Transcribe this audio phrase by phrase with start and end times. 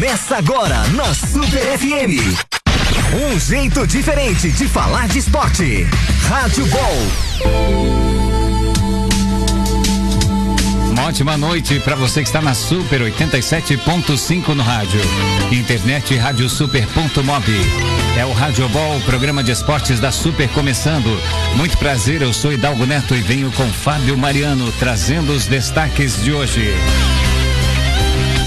[0.00, 2.24] Começa agora na Super FM.
[3.22, 5.86] Um jeito diferente de falar de esporte.
[6.26, 6.96] Rádio Ball.
[10.90, 15.02] Uma ótima noite para você que está na Super 87.5 no rádio.
[15.52, 17.52] Internet radiosuper.mob.
[18.16, 21.10] É o Rádio Ball, programa de esportes da Super começando.
[21.56, 26.32] Muito prazer, eu sou Hidalgo Neto e venho com Fábio Mariano trazendo os destaques de
[26.32, 26.74] hoje.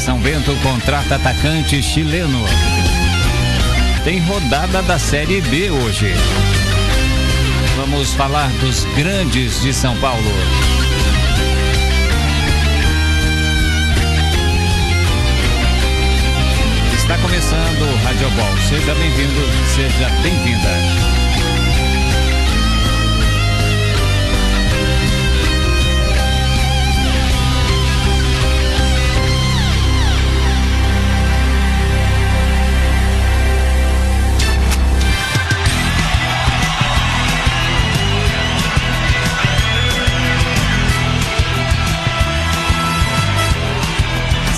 [0.03, 2.43] São Bento contrata atacante chileno.
[4.03, 6.13] Tem rodada da Série B hoje.
[7.77, 10.29] Vamos falar dos grandes de São Paulo.
[16.93, 18.57] Está começando o Rádio Ball.
[18.67, 19.41] Seja bem-vindo,
[19.73, 21.12] seja bem-vinda.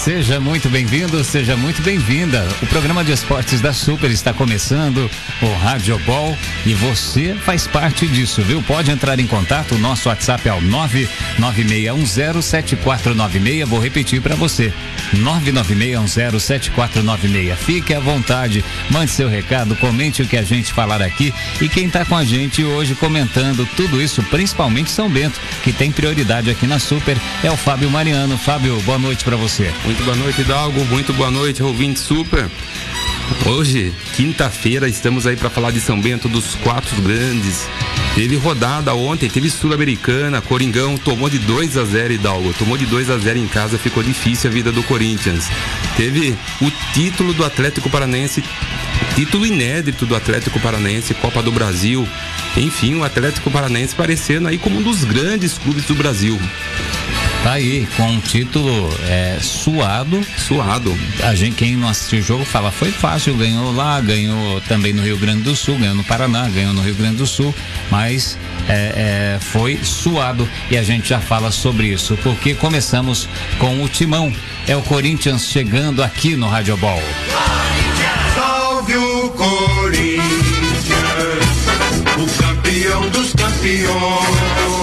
[0.06, 2.48] Seja muito bem-vindo, seja muito bem-vinda.
[2.62, 5.10] O programa de esportes da Super está começando,
[5.42, 8.62] o Rádio Ball, e você faz parte disso, viu?
[8.62, 10.62] Pode entrar em contato, o nosso WhatsApp é o
[11.40, 13.66] 996107496.
[13.66, 14.72] Vou repetir para você:
[15.16, 17.56] 996107496.
[17.56, 21.34] Fique à vontade, mande seu recado, comente o que a gente falar aqui.
[21.60, 25.92] E quem está com a gente hoje comentando tudo isso, principalmente São Bento, que tem
[25.92, 28.38] prioridade aqui na Super, é o Fábio Mariano.
[28.38, 29.74] Fábio, boa noite para você.
[30.04, 30.86] Boa noite, Hidalgo.
[30.86, 32.50] Muito boa noite, ouvinte super.
[33.46, 37.68] Hoje, quinta-feira, estamos aí para falar de São Bento dos quatro grandes.
[38.14, 42.54] Teve rodada ontem, teve Sul-Americana, Coringão tomou de 2 a 0 Hidalgo.
[42.54, 45.46] Tomou de 2 a 0 em casa, ficou difícil a vida do Corinthians.
[45.98, 48.44] Teve o título do Atlético Paranense,
[49.16, 52.08] título inédito do Atlético Paranense, Copa do Brasil.
[52.58, 56.40] Enfim, o Atlético Paranense parecendo aí como um dos grandes clubes do Brasil.
[57.46, 60.20] Tá aí, com um título é, suado.
[60.36, 60.98] Suado.
[61.22, 65.04] A gente, quem não assistiu o jogo fala, foi fácil, ganhou lá, ganhou também no
[65.04, 67.54] Rio Grande do Sul, ganhou no Paraná, ganhou no Rio Grande do Sul,
[67.92, 68.36] mas
[68.68, 73.30] é, é, foi suado e a gente já fala sobre isso, porque começamos
[73.60, 74.34] com o Timão.
[74.68, 77.04] É o Corinthians chegando aqui no Rádio Ball.
[78.34, 80.24] Salve o Corinthians,
[82.18, 84.75] o campeão dos campeões.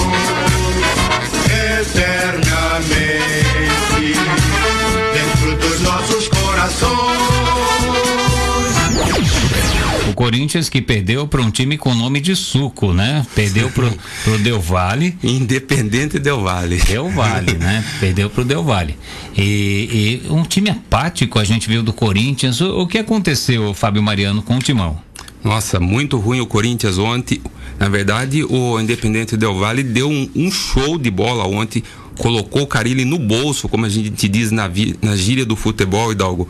[10.09, 13.27] O Corinthians que perdeu para um time com nome de suco, né?
[13.35, 13.91] Perdeu pro,
[14.25, 15.17] pro Del Valle.
[15.23, 16.77] Independente Del Valle.
[16.77, 17.85] Del Valle, né?
[17.99, 18.97] Perdeu pro Del Valle.
[19.37, 22.61] E, e, um time apático a gente viu do Corinthians.
[22.61, 25.01] O, o que aconteceu, Fábio Mariano, com o Timão?
[25.43, 27.41] Nossa, muito ruim o Corinthians ontem.
[27.79, 31.83] Na verdade, o Independente Del Valle deu um, um show de bola ontem
[32.23, 34.71] colocou o Carilli no bolso, como a gente diz na,
[35.03, 36.49] na gíria do futebol, Hidalgo.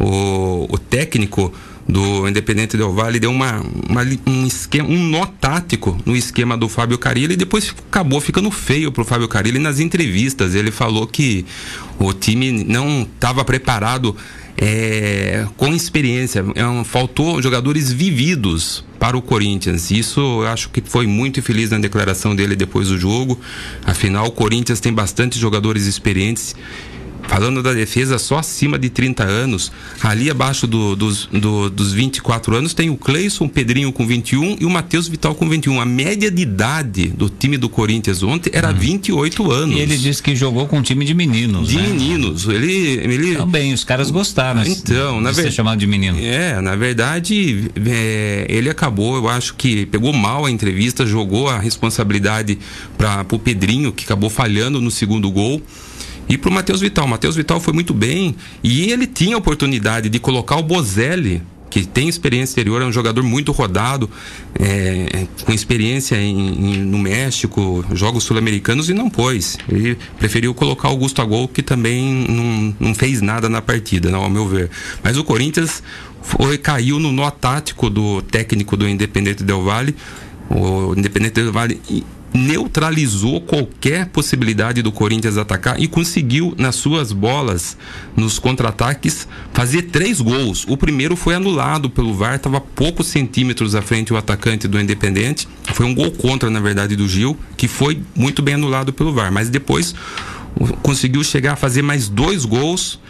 [0.00, 1.54] O, o técnico
[1.88, 6.68] do Independente Del Valle deu uma, uma, um esquema, um nó tático no esquema do
[6.68, 10.56] Fábio Carilli e depois acabou ficando feio pro Fábio Carilli nas entrevistas.
[10.56, 11.46] Ele falou que
[12.00, 14.16] o time não estava preparado
[14.56, 16.44] é, com experiência.
[16.54, 19.90] É, faltou jogadores vividos para o Corinthians.
[19.90, 23.38] Isso eu acho que foi muito infeliz na declaração dele depois do jogo.
[23.84, 26.54] Afinal, o Corinthians tem bastante jogadores experientes
[27.32, 29.72] falando da defesa só acima de 30 anos,
[30.02, 34.58] ali abaixo do, dos, do, dos 24 anos, tem o Cleison, o Pedrinho com 21
[34.60, 35.80] e o Matheus Vital com 21.
[35.80, 38.76] A média de idade do time do Corinthians ontem era uhum.
[38.76, 39.76] 28 anos.
[39.76, 41.68] E ele disse que jogou com um time de meninos.
[41.68, 41.88] De né?
[41.88, 42.46] meninos.
[42.46, 43.36] Ele, ele.
[43.36, 44.62] Também, os caras gostaram.
[44.66, 45.56] Então, na verdade.
[45.56, 46.18] chamado de menino.
[46.20, 51.58] É, na verdade, é, ele acabou, eu acho que pegou mal a entrevista, jogou a
[51.58, 52.58] responsabilidade
[52.98, 55.62] para o Pedrinho, que acabou falhando no segundo gol.
[56.32, 57.04] E para o Matheus Vital.
[57.04, 58.34] O Matheus Vital foi muito bem
[58.64, 62.92] e ele tinha a oportunidade de colocar o Bozelli que tem experiência exterior, é um
[62.92, 64.08] jogador muito rodado,
[64.58, 69.56] é, com experiência em, em, no México, jogos sul-americanos e não pôs.
[69.66, 74.22] Ele preferiu colocar o Augusto Agol, que também não, não fez nada na partida, não,
[74.22, 74.70] ao meu ver.
[75.02, 75.82] Mas o Corinthians
[76.20, 79.94] foi, caiu no nó tático do técnico do Independente Del Valle.
[80.50, 81.80] O Independente Del Valle
[82.34, 87.76] neutralizou qualquer possibilidade do Corinthians atacar e conseguiu, nas suas bolas,
[88.16, 90.64] nos contra-ataques, fazer três gols.
[90.68, 95.46] O primeiro foi anulado pelo VAR, estava poucos centímetros à frente o atacante do Independente.
[95.74, 99.30] Foi um gol contra, na verdade, do Gil, que foi muito bem anulado pelo VAR.
[99.30, 99.94] Mas depois
[100.82, 103.00] conseguiu chegar a fazer mais dois gols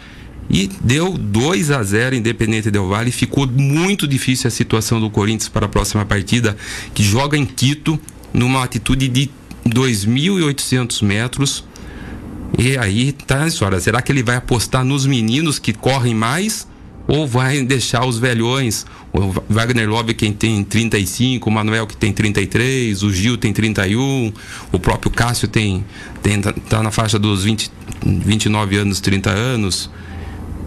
[0.49, 3.11] E deu 2 a 0 Independente Del Vale.
[3.11, 6.55] Ficou muito difícil a situação do Corinthians para a próxima partida,
[6.93, 7.99] que joga em Quito,
[8.33, 9.29] numa altitude de
[9.67, 11.63] 2.800 metros.
[12.57, 13.79] E aí tá história.
[13.79, 16.67] Será que ele vai apostar nos meninos que correm mais?
[17.07, 18.85] Ou vai deixar os velhões?
[19.11, 24.31] O Wagner Love, quem tem 35, o Manuel, que tem 33, o Gil tem 31,
[24.71, 25.83] o próprio Cássio tem,
[26.21, 27.71] tem tá na faixa dos 20,
[28.05, 29.89] 29 anos, 30 anos.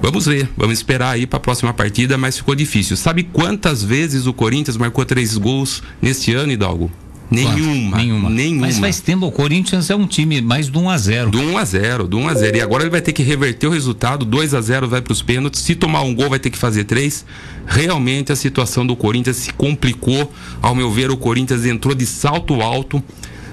[0.03, 2.97] Vamos ver, vamos esperar aí para a próxima partida, mas ficou difícil.
[2.97, 6.91] Sabe quantas vezes o Corinthians marcou três gols neste ano, Hidalgo?
[7.31, 8.31] Nenhuma, nenhuma.
[8.31, 8.67] Nenhuma.
[8.67, 11.59] Mas faz tempo, o Corinthians é um time mais do 1 a 0 Do 1
[11.59, 14.25] a 0 do 1 a 0 E agora ele vai ter que reverter o resultado,
[14.25, 15.61] 2 a 0 vai para os pênaltis.
[15.61, 17.25] Se tomar um gol, vai ter que fazer três.
[17.67, 20.33] Realmente a situação do Corinthians se complicou.
[20.63, 23.03] Ao meu ver, o Corinthians entrou de salto alto,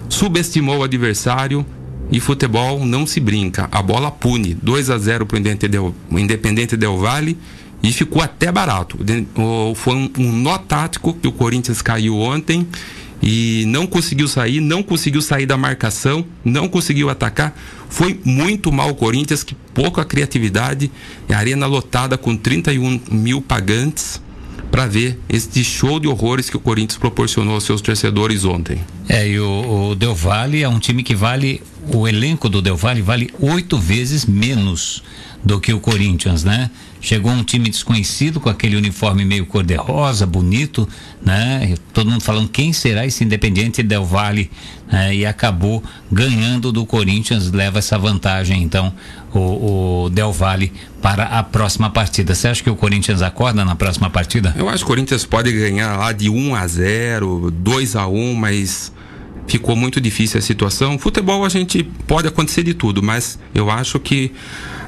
[0.08, 1.66] subestimou o adversário.
[2.12, 3.68] E futebol não se brinca.
[3.72, 4.54] A bola pune.
[4.62, 7.38] 2 a 0 para o Independente Del Vale
[7.82, 8.98] e ficou até barato.
[9.76, 12.68] Foi um, um nó tático que o Corinthians caiu ontem
[13.26, 17.58] e não conseguiu sair, não conseguiu sair da marcação, não conseguiu atacar.
[17.88, 20.92] Foi muito mal o Corinthians, que pouca criatividade,
[21.30, 24.22] a arena lotada com 31 mil pagantes
[24.70, 28.82] para ver este show de horrores que o Corinthians proporcionou aos seus torcedores ontem.
[29.08, 31.62] É, e o, o Del Valle é um time que vale,
[31.94, 35.02] o elenco do Del Valle vale oito vezes menos
[35.44, 36.70] do que o Corinthians, né?
[37.04, 40.88] Chegou um time desconhecido com aquele uniforme meio cor-de-rosa, bonito,
[41.22, 41.76] né?
[41.92, 44.50] Todo mundo falando quem será esse Independiente Del Valle,
[44.90, 45.14] né?
[45.14, 48.94] E acabou ganhando do Corinthians, leva essa vantagem, então,
[49.34, 50.72] o, o Del Valle
[51.02, 52.34] para a próxima partida.
[52.34, 54.56] Você acha que o Corinthians acorda na próxima partida?
[54.58, 58.34] Eu acho que o Corinthians pode ganhar lá de 1 a 0, 2 a 1,
[58.34, 58.94] mas
[59.46, 60.98] ficou muito difícil a situação.
[60.98, 64.32] Futebol a gente pode acontecer de tudo, mas eu acho que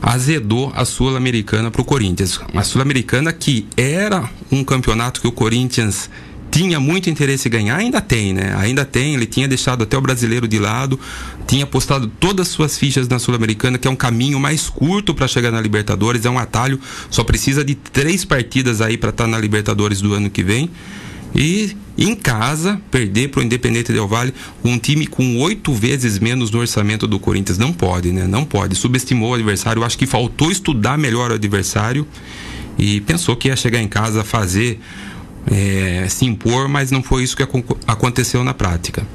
[0.05, 2.39] azedou a Sul-Americana para o Corinthians.
[2.53, 6.11] A Sul-Americana que era um campeonato que o Corinthians
[6.51, 8.55] tinha muito interesse em ganhar, ainda tem, né?
[8.57, 10.97] Ainda tem, ele tinha deixado até o brasileiro de lado,
[11.47, 15.27] tinha postado todas as suas fichas na Sul-Americana, que é um caminho mais curto para
[15.27, 16.79] chegar na Libertadores, é um atalho,
[17.09, 20.69] só precisa de três partidas aí para estar tá na Libertadores do ano que vem.
[21.35, 24.33] E em casa, perder para o Independente Del Vale,
[24.63, 27.57] um time com oito vezes menos no orçamento do Corinthians.
[27.57, 28.25] Não pode, né?
[28.25, 28.75] Não pode.
[28.75, 29.83] Subestimou o adversário.
[29.83, 32.07] Acho que faltou estudar melhor o adversário
[32.77, 34.79] e pensou que ia chegar em casa fazer,
[35.49, 37.43] é, se impor, mas não foi isso que
[37.85, 39.05] aconteceu na prática.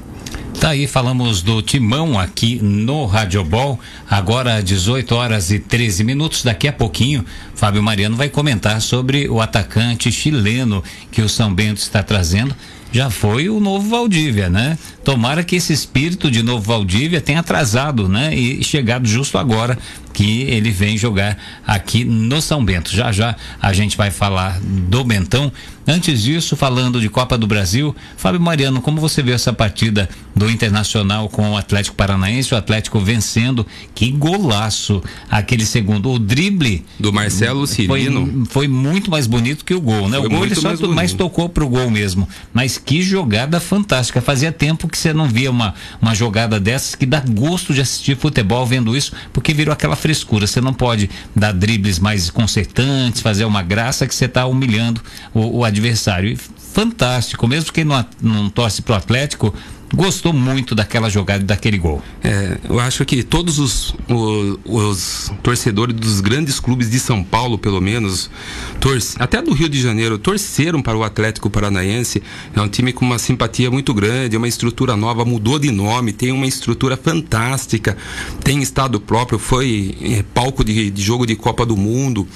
[0.58, 6.43] Tá aí, falamos do Timão aqui no Radiobol, agora 18 horas e 13 minutos.
[6.43, 7.25] Daqui a pouquinho,
[7.55, 12.55] Fábio Mariano vai comentar sobre o atacante chileno que o São Bento está trazendo
[12.93, 14.76] já foi o novo Valdívia, né?
[15.05, 18.35] Tomara que esse espírito de novo Valdívia tenha atrasado, né?
[18.35, 19.79] E chegado justo agora
[20.12, 22.91] que ele vem jogar aqui no São Bento.
[22.91, 25.53] Já já a gente vai falar do Bentão.
[25.91, 30.49] Antes disso, falando de Copa do Brasil, Fábio Mariano, como você viu essa partida do
[30.49, 35.03] Internacional com o Atlético Paranaense, o Atlético vencendo, que golaço!
[35.29, 40.09] Aquele segundo, o drible do Marcelo Cirino foi, foi muito mais bonito que o gol,
[40.09, 40.19] né?
[40.19, 44.21] Foi o gol ele só mais, mais tocou pro gol mesmo, mas que jogada fantástica!
[44.21, 48.17] Fazia tempo que você não via uma, uma jogada dessas que dá gosto de assistir
[48.17, 50.47] futebol vendo isso, porque virou aquela frescura.
[50.47, 55.01] Você não pode dar dribles mais concertantes, fazer uma graça que você está humilhando
[55.35, 55.80] o, o adversário.
[55.89, 59.55] E fantástico, mesmo quem não, não torce pro Atlético,
[59.94, 62.03] gostou muito daquela jogada daquele gol.
[62.22, 67.58] É, eu acho que todos os, os, os, torcedores dos grandes clubes de São Paulo,
[67.58, 68.31] pelo menos,
[68.79, 72.22] torce, até do Rio de Janeiro, torceram para o Atlético Paranaense.
[72.55, 76.31] É um time com uma simpatia muito grande, uma estrutura nova, mudou de nome, tem
[76.31, 77.96] uma estrutura fantástica,
[78.44, 82.29] tem estado próprio, foi é, palco de, de jogo de Copa do Mundo,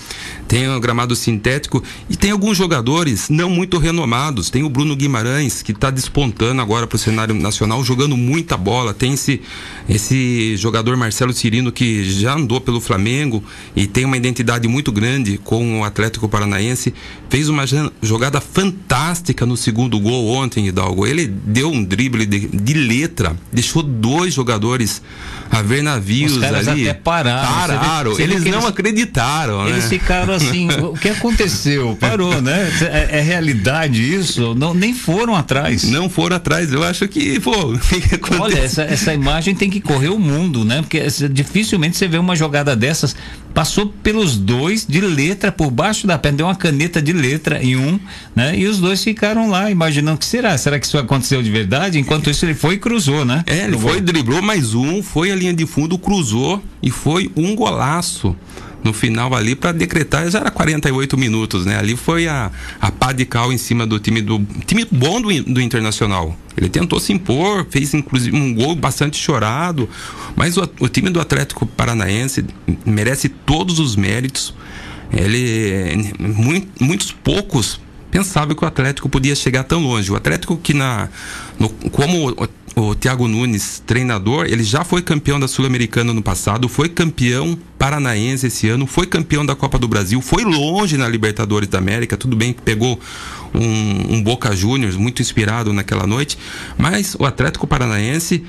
[0.47, 4.51] tem um gramado sintético e tem alguns jogadores não muito renomados.
[4.51, 8.93] Tem o Bruno Guimarães, que está despontando agora para o cenário nacional jogando muita bola.
[8.93, 9.41] Tem esse,
[9.89, 13.43] esse jogador Marcelo Cirino que já andou pelo Flamengo
[13.75, 16.95] e tem uma identidade muito grande com o Atlético Paranaense.
[17.29, 17.65] Fez uma
[18.03, 21.07] jogada fantástica no segundo gol ontem, Hidalgo.
[21.07, 25.03] Ele deu um drible de, de letra, deixou dois jogadores
[25.51, 26.89] a ver navios Os caras ali.
[26.89, 27.79] Até pararam.
[27.79, 28.21] Pararam.
[28.21, 29.69] Eles não eles, acreditaram.
[29.69, 29.91] Eles né?
[29.91, 30.69] ficaram assim.
[30.83, 31.97] o que aconteceu?
[31.99, 32.71] Parou, né?
[32.83, 34.55] É, é realidade isso?
[34.55, 35.85] Não, nem foram atrás.
[35.85, 36.73] Não foram atrás.
[36.73, 37.53] Eu acho que pô,
[38.41, 40.83] Olha, essa, essa imagem tem que correr o mundo, né?
[40.83, 41.01] Porque
[41.31, 43.15] dificilmente você vê uma jogada dessas.
[43.53, 47.77] Passou pelos dois de letra por baixo da perna, deu uma caneta de letra em
[47.77, 48.01] um,
[48.35, 48.59] né?
[48.59, 50.59] E os dois ficaram lá imaginando que será?
[50.59, 51.99] Será que isso aconteceu de verdade?
[51.99, 53.45] Enquanto isso ele foi e cruzou, né?
[53.47, 57.55] É, ele foi, driblou mais um, foi a linha de fundo, cruzou e foi um
[57.55, 58.35] golaço
[58.85, 61.79] no final ali para decretar, já era 48 minutos, né?
[61.79, 65.29] Ali foi a, a pá de cal em cima do time do time bom do,
[65.45, 66.39] do Internacional.
[66.55, 69.89] Ele tentou se impor, fez inclusive um gol bastante chorado,
[70.37, 72.45] mas o, o time do Atlético Paranaense
[72.85, 74.55] merece todos os méritos.
[75.11, 80.13] Ele muito, muitos poucos pensavam que o Atlético podia chegar tão longe.
[80.13, 81.09] O Atlético que na
[81.59, 82.33] no, como
[82.77, 88.49] o Thiago Nunes, treinador, ele já foi campeão da Sul-Americana no passado, foi campeão paranaense
[88.49, 92.35] esse ano, foi campeão da Copa do Brasil, foi longe na Libertadores da América, tudo
[92.35, 92.99] bem que pegou
[93.55, 96.37] um, um Boca Juniors muito inspirado naquela noite,
[96.77, 98.43] mas o Atlético Paranaense,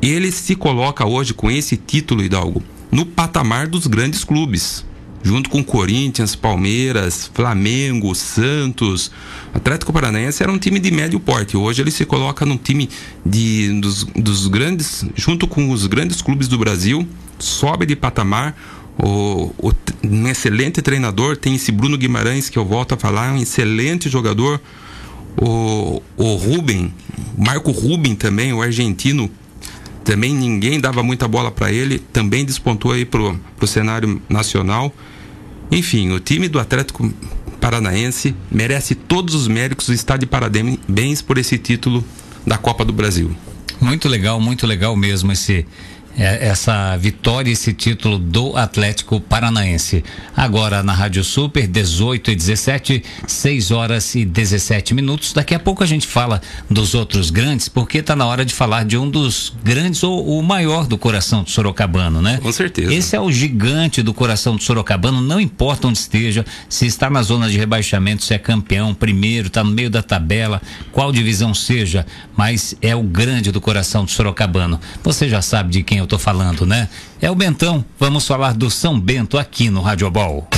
[0.00, 4.84] ele se coloca hoje com esse título, Hidalgo, no patamar dos grandes clubes
[5.22, 9.10] junto com Corinthians, Palmeiras, Flamengo, Santos.
[9.52, 11.56] Atlético Paranaense era um time de médio porte.
[11.56, 12.88] Hoje ele se coloca num time
[13.24, 17.06] de, dos, dos grandes, junto com os grandes clubes do Brasil,
[17.38, 18.56] sobe de patamar.
[18.98, 19.72] O, o,
[20.04, 24.60] um excelente treinador, tem esse Bruno Guimarães que eu volto a falar, um excelente jogador.
[25.40, 26.92] O, o Ruben,
[27.38, 29.30] Marco Ruben também, o argentino,
[30.04, 34.94] também ninguém dava muita bola para ele, também despontou aí pro, pro cenário nacional.
[35.70, 37.12] Enfim, o time do Atlético
[37.60, 42.04] Paranaense merece todos os méritos e está de parabéns por esse título
[42.46, 43.30] da Copa do Brasil.
[43.80, 45.66] Muito legal, muito legal mesmo esse
[46.16, 50.04] essa vitória, esse título do Atlético Paranaense.
[50.36, 55.32] Agora na Rádio Super, 18 e 17, 6 horas e 17 minutos.
[55.32, 58.84] Daqui a pouco a gente fala dos outros grandes, porque está na hora de falar
[58.84, 62.38] de um dos grandes ou o maior do coração do Sorocabano, né?
[62.42, 62.92] Com certeza.
[62.92, 67.22] Esse é o gigante do coração do Sorocabano, não importa onde esteja, se está na
[67.22, 70.60] zona de rebaixamento, se é campeão, primeiro, está no meio da tabela,
[70.92, 74.80] qual divisão seja, mas é o grande do coração do Sorocabano.
[75.02, 76.88] Você já sabe de quem eu estou falando, né?
[77.20, 77.84] É o Bentão.
[77.98, 80.48] Vamos falar do São Bento aqui no Rádio Ball.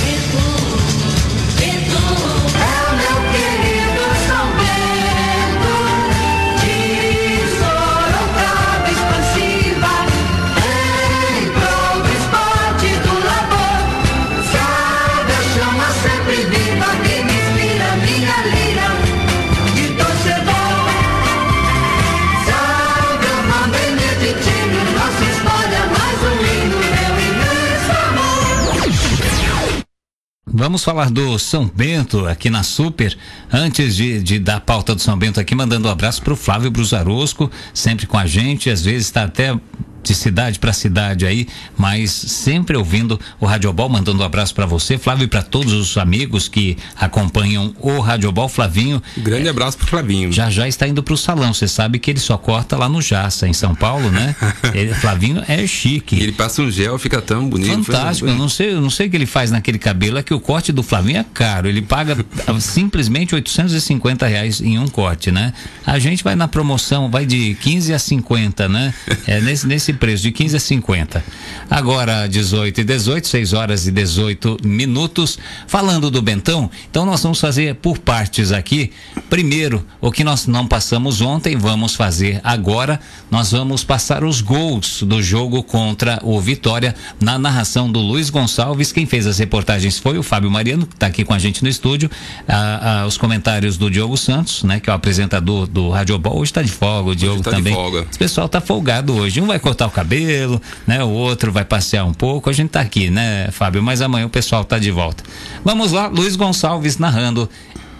[30.55, 33.17] Vamos falar do São Bento aqui na Super.
[33.51, 36.69] Antes de, de dar pauta do São Bento aqui, mandando um abraço para o Flávio
[36.69, 38.69] Brusarosco, sempre com a gente.
[38.69, 39.59] Às vezes está até
[40.03, 44.97] de cidade para cidade aí, mas sempre ouvindo o Radiobol, mandando um abraço para você,
[44.97, 48.49] Flávio, e para todos os amigos que acompanham o Radiobol.
[48.49, 49.01] Flavinho.
[49.17, 50.31] Grande abraço pro Flavinho.
[50.31, 51.53] Já já está indo pro salão.
[51.53, 54.35] Você sabe que ele só corta lá no Jaça, em São Paulo, né?
[54.73, 56.21] ele, Flavinho é chique.
[56.21, 57.83] Ele passa um gel, fica tão bonito.
[57.83, 58.29] Fantástico.
[58.29, 60.39] Eu não sei, eu não sei o que ele faz naquele cabelo, é que o
[60.39, 61.67] corte do Flavinho é caro.
[61.67, 62.17] Ele paga
[62.59, 65.53] simplesmente 850 reais em um corte, né?
[65.85, 68.93] A gente vai na promoção, vai de 15 a 50, né?
[69.27, 71.23] É nesse, nesse preço, de 15 a 50.
[71.69, 75.37] Agora, 18 e 18, 6 horas e 18 minutos.
[75.67, 78.91] Falando do Bentão, então nós vamos fazer por partes aqui.
[79.29, 82.99] Primeiro, o que nós não passamos ontem, vamos fazer agora.
[83.31, 88.91] Nós vamos passar os gols do jogo contra o Vitória na narração do Luiz Gonçalves.
[88.91, 91.69] Quem fez as reportagens foi o Fábio Mariano, que está aqui com a gente no
[91.69, 92.09] estúdio.
[92.47, 96.37] Ah, ah, os comentários do Diogo Santos, né, que é o apresentador do Rádio Ball.
[96.37, 97.73] Hoje está de folga, o Diogo tá também.
[97.73, 98.01] De folga.
[98.01, 99.41] O pessoal está folgado hoje.
[99.41, 101.03] Um vai cortar o cabelo, né?
[101.03, 102.49] O outro vai passear um pouco.
[102.49, 103.81] A gente está aqui, né, Fábio?
[103.81, 105.23] Mas amanhã o pessoal está de volta.
[105.63, 107.49] Vamos lá, Luiz Gonçalves narrando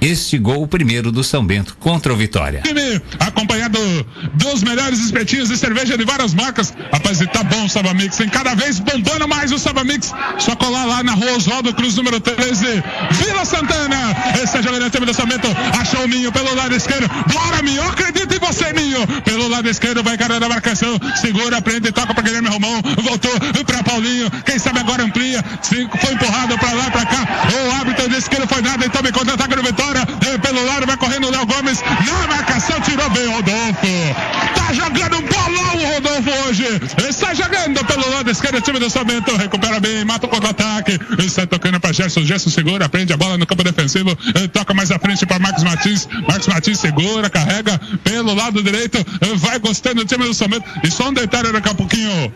[0.03, 2.61] este gol primeiro do São Bento contra o Vitória.
[2.61, 3.79] Time acompanhado
[4.33, 6.73] dos melhores espetinhos de cerveja de várias marcas.
[6.91, 10.13] Rapaz, e tá bom o Sabamix, tem cada vez bombando mais o Sabamix.
[10.39, 14.13] Só colar lá na rua Oswaldo Cruz, número 13, Vila Santana.
[14.43, 15.47] Esse é o jogador time do São Bento,
[15.79, 17.09] achou o Minho pelo lado esquerdo.
[17.31, 19.07] Bora, Minho, acredito em você, Minho.
[19.23, 23.31] Pelo lado esquerdo, vai carregando a marcação, segura, prende, toca pra Guilherme Romão, voltou
[23.65, 27.27] pra Paulinho, quem sabe agora amplia, foi empurrado pra lá, pra cá.
[27.53, 29.92] O árbitro disse que não foi nada, então me contra-ataque no Vitória.
[30.41, 31.81] Pelo lado vai correndo o Léo Gomes.
[31.81, 33.87] Na marcação tirou bem o Rodolfo.
[34.55, 36.65] Tá jogando bolão o Rodolfo hoje.
[37.09, 38.61] Está jogando pelo lado esquerdo.
[38.61, 40.99] Time do Samento recupera bem, mata o contra-ataque.
[41.19, 42.23] Está tocando para Gerson.
[42.23, 44.15] Gerson segura, prende a bola no campo defensivo.
[44.51, 46.07] Toca mais à frente para Marcos Martins.
[46.27, 48.97] Marcos Martins segura, carrega pelo lado direito.
[49.37, 50.65] Vai gostando do time do Samento.
[50.83, 52.33] E só um detalhe daqui a pouquinho.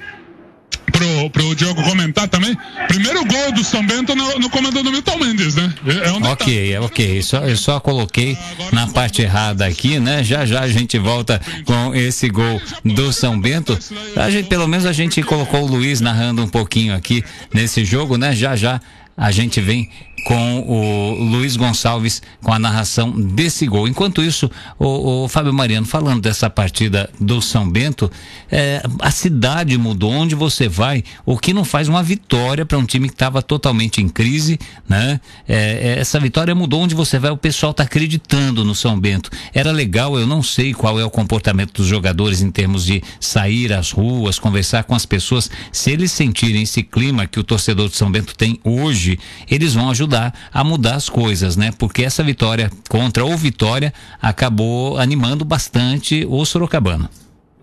[0.97, 2.57] Pro, pro Diogo comentar também.
[2.87, 5.73] Primeiro gol do São Bento no, no comando do Milton Mendes, né?
[6.03, 7.21] É um ok, ok.
[7.21, 8.37] Só, eu só coloquei
[8.71, 10.23] na parte errada aqui, né?
[10.23, 13.77] Já já a gente volta com esse gol do São Bento.
[14.15, 17.23] A gente, pelo menos a gente colocou o Luiz narrando um pouquinho aqui
[17.53, 18.35] nesse jogo, né?
[18.35, 18.81] Já já
[19.15, 19.89] a gente vem
[20.27, 23.87] com o Luiz Gonçalves com a narração desse gol.
[23.87, 28.11] Enquanto isso, o, o Fábio Mariano falando dessa partida do São Bento,
[28.51, 30.11] é, a cidade mudou.
[30.11, 34.01] Onde você vai, o que não faz uma vitória para um time que estava totalmente
[34.01, 35.21] em crise, né?
[35.47, 36.81] É, é, essa vitória mudou.
[36.81, 39.29] Onde você vai, o pessoal está acreditando no São Bento.
[39.53, 43.71] Era legal, eu não sei qual é o comportamento dos jogadores em termos de sair
[43.71, 45.49] às ruas, conversar com as pessoas.
[45.71, 49.17] Se eles sentirem esse clima que o torcedor de São Bento tem hoje,
[49.49, 51.71] eles vão ajudar ajudar a mudar as coisas, né?
[51.77, 57.09] Porque essa vitória contra o Vitória acabou animando bastante o Sorocabana.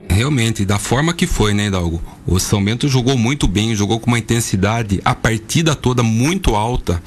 [0.06, 2.00] Realmente, da forma que foi, né, Hidalgo?
[2.26, 7.02] O São Bento jogou muito bem, jogou com uma intensidade, a partida toda muito alta.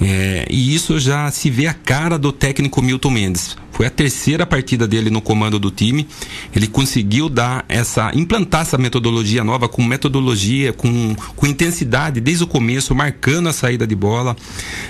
[0.00, 3.56] É, e isso já se vê a cara do técnico Milton Mendes.
[3.78, 6.08] Foi a terceira partida dele no comando do time.
[6.52, 12.48] Ele conseguiu dar essa, implantar essa metodologia nova com metodologia, com, com intensidade desde o
[12.48, 14.36] começo, marcando a saída de bola,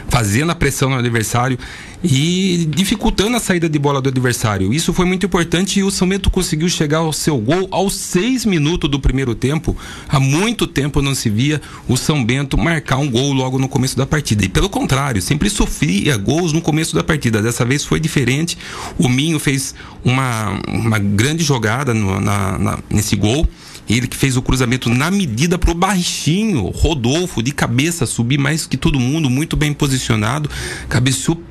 [0.09, 1.59] fazendo a pressão no adversário
[2.03, 4.73] e dificultando a saída de bola do adversário.
[4.73, 8.45] Isso foi muito importante e o São Bento conseguiu chegar ao seu gol aos seis
[8.45, 9.77] minutos do primeiro tempo.
[10.09, 13.97] Há muito tempo não se via o São Bento marcar um gol logo no começo
[13.97, 14.45] da partida.
[14.45, 17.43] E pelo contrário, sempre sofria gols no começo da partida.
[17.43, 18.57] Dessa vez foi diferente.
[18.97, 19.75] O Minho fez
[20.05, 23.49] uma, uma grande jogada no, na, na, nesse gol.
[23.89, 28.77] Ele que fez o cruzamento na medida pro baixinho, Rodolfo, de cabeça, subir mais que
[28.77, 30.51] todo mundo, muito bem posicionado,
[30.91, 31.43] cabeceou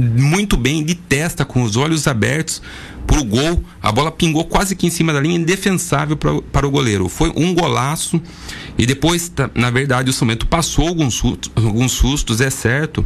[0.00, 2.62] muito bem, de testa, com os olhos abertos
[3.06, 3.62] pro gol.
[3.82, 7.08] A bola pingou quase que em cima da linha, indefensável pra, para o goleiro.
[7.08, 8.20] Foi um golaço.
[8.78, 13.04] E depois, tá, na verdade, o São Bento passou alguns sustos, alguns sustos é certo.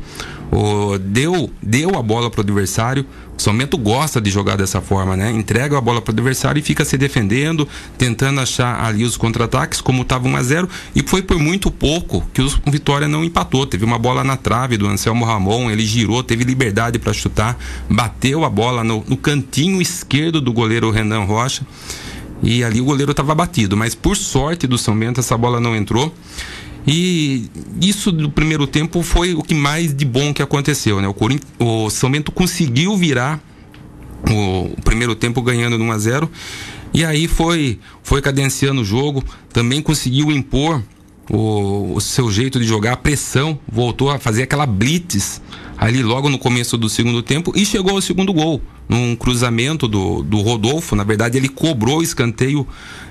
[1.00, 3.04] Deu, deu a bola adversário o São
[3.56, 5.30] Bento gosta de jogar dessa forma, né?
[5.30, 9.80] Entrega a bola para o adversário e fica se defendendo, tentando achar ali os contra-ataques,
[9.80, 13.66] como estava 1 a 0 e foi por muito pouco que o Vitória não empatou.
[13.66, 18.44] Teve uma bola na trave do Anselmo Ramon, ele girou, teve liberdade para chutar, bateu
[18.44, 21.66] a bola no, no cantinho esquerdo do goleiro Renan Rocha
[22.42, 25.74] e ali o goleiro estava batido, mas por sorte do São Bento essa bola não
[25.74, 26.14] entrou.
[26.86, 31.08] E isso do primeiro tempo foi o que mais de bom que aconteceu, né?
[31.08, 31.40] O, Corin...
[31.58, 33.40] o São Bento conseguiu virar
[34.30, 36.30] o, primeiro tempo ganhando no 1 a 0
[36.92, 40.82] e aí foi foi cadenciando o jogo, também conseguiu impor
[41.30, 45.40] o, o, seu jeito de jogar, a pressão, voltou a fazer aquela blitz
[45.76, 50.22] ali logo no começo do segundo tempo e chegou ao segundo gol num cruzamento do,
[50.22, 50.94] do Rodolfo.
[50.94, 52.66] Na verdade, ele cobrou o escanteio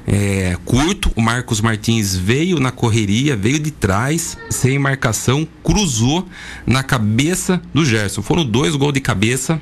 [0.08, 1.12] é, curto.
[1.16, 6.28] O Marcos Martins veio na correria, veio de trás, sem marcação, cruzou
[6.66, 8.22] na cabeça do Gerson.
[8.22, 9.62] Foram dois gols de cabeça.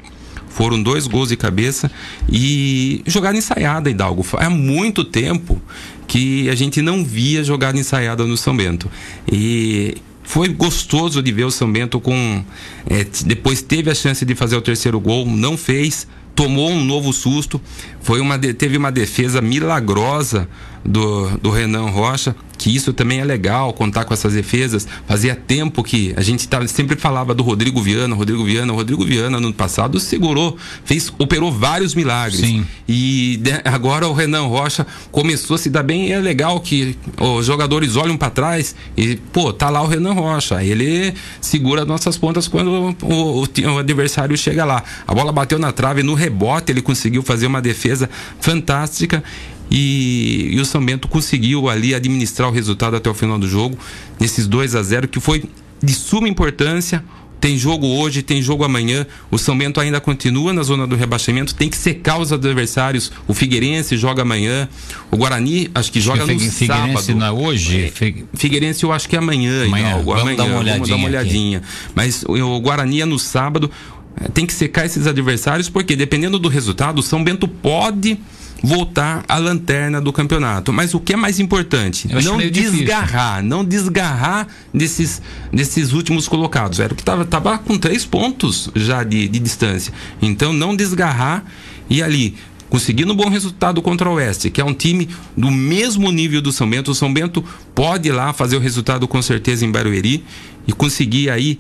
[0.50, 1.90] Foram dois gols de cabeça
[2.30, 4.26] e jogada ensaiada, Hidalgo.
[4.34, 5.62] Há muito tempo
[6.08, 8.90] que a gente não via jogada ensaiada no São Bento.
[9.32, 12.44] E foi gostoso de ver o São Bento com.
[12.86, 17.12] É, depois teve a chance de fazer o terceiro gol, não fez, tomou um novo
[17.12, 17.60] susto.
[18.02, 20.48] Foi uma, teve uma defesa milagrosa
[20.84, 24.88] do, do Renan Rocha, que isso também é legal, contar com essas defesas.
[25.08, 29.40] Fazia tempo que a gente tava, sempre falava do Rodrigo Viana, Rodrigo Viana, Rodrigo Viana
[29.40, 32.42] no passado segurou, fez, operou vários milagres.
[32.42, 32.66] Sim.
[32.88, 36.96] E de, agora o Renan Rocha começou a se dar bem e é legal que
[37.20, 40.64] os jogadores olham para trás e, pô, tá lá o Renan Rocha.
[40.64, 44.84] Ele segura nossas pontas quando o, o, o adversário chega lá.
[45.08, 47.91] A bola bateu na trave, no rebote ele conseguiu fazer uma defesa
[48.40, 49.24] fantástica
[49.72, 53.78] e, e, o São Bento conseguiu ali administrar o resultado até o final do jogo,
[54.20, 55.46] nesses 2 a 0 que foi
[55.82, 57.04] de suma importância.
[57.40, 59.04] Tem jogo hoje, tem jogo amanhã.
[59.32, 61.56] O São Bento ainda continua na zona do rebaixamento.
[61.56, 63.12] Tem que secar os adversários.
[63.28, 64.70] O Figueirense joga amanhã.
[65.10, 67.16] O Guarani, acho que joga acho que no Figueirense sábado.
[67.16, 67.86] não é hoje?
[67.86, 69.66] É, Figueirense eu acho que é amanhã.
[69.66, 69.98] Amanhã.
[70.04, 70.38] Vamos amanhã.
[70.38, 71.58] Dar uma olhadinha vamos dar uma olhadinha.
[71.58, 71.68] Aqui.
[71.96, 73.72] Mas o Guarani é no sábado.
[74.20, 78.20] É, tem que secar esses adversários, porque dependendo do resultado, o São Bento pode
[78.64, 80.72] voltar à lanterna do campeonato.
[80.72, 82.08] Mas o que é mais importante?
[82.08, 83.50] Não desgarrar, difícil.
[83.50, 85.22] não desgarrar desses,
[85.52, 86.80] desses últimos colocados.
[86.80, 89.94] Era o que estava tava com três pontos já de, de distância.
[90.22, 91.44] Então não desgarrar
[91.90, 92.36] e ali
[92.70, 96.54] conseguindo um bom resultado contra o Oeste, que é um time do mesmo nível do
[96.54, 96.92] São Bento.
[96.92, 97.44] O São Bento
[97.76, 100.24] pode ir lá fazer o resultado com certeza em Barueri
[100.66, 101.60] e conseguir aí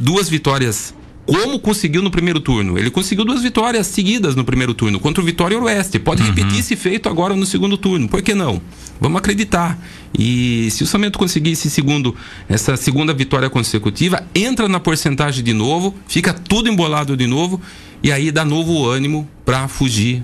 [0.00, 0.94] duas vitórias
[1.26, 2.78] como conseguiu no primeiro turno.
[2.78, 5.98] Ele conseguiu duas vitórias seguidas no primeiro turno, contra o Vitória e o Oeste.
[5.98, 6.28] Pode uhum.
[6.28, 8.08] repetir esse feito agora no segundo turno.
[8.08, 8.60] Por que não?
[9.00, 9.78] Vamos acreditar.
[10.18, 12.14] E se o São Bento conseguir esse segundo,
[12.48, 17.60] essa segunda vitória consecutiva, entra na porcentagem de novo, fica tudo embolado de novo
[18.02, 20.22] e aí dá novo ânimo para fugir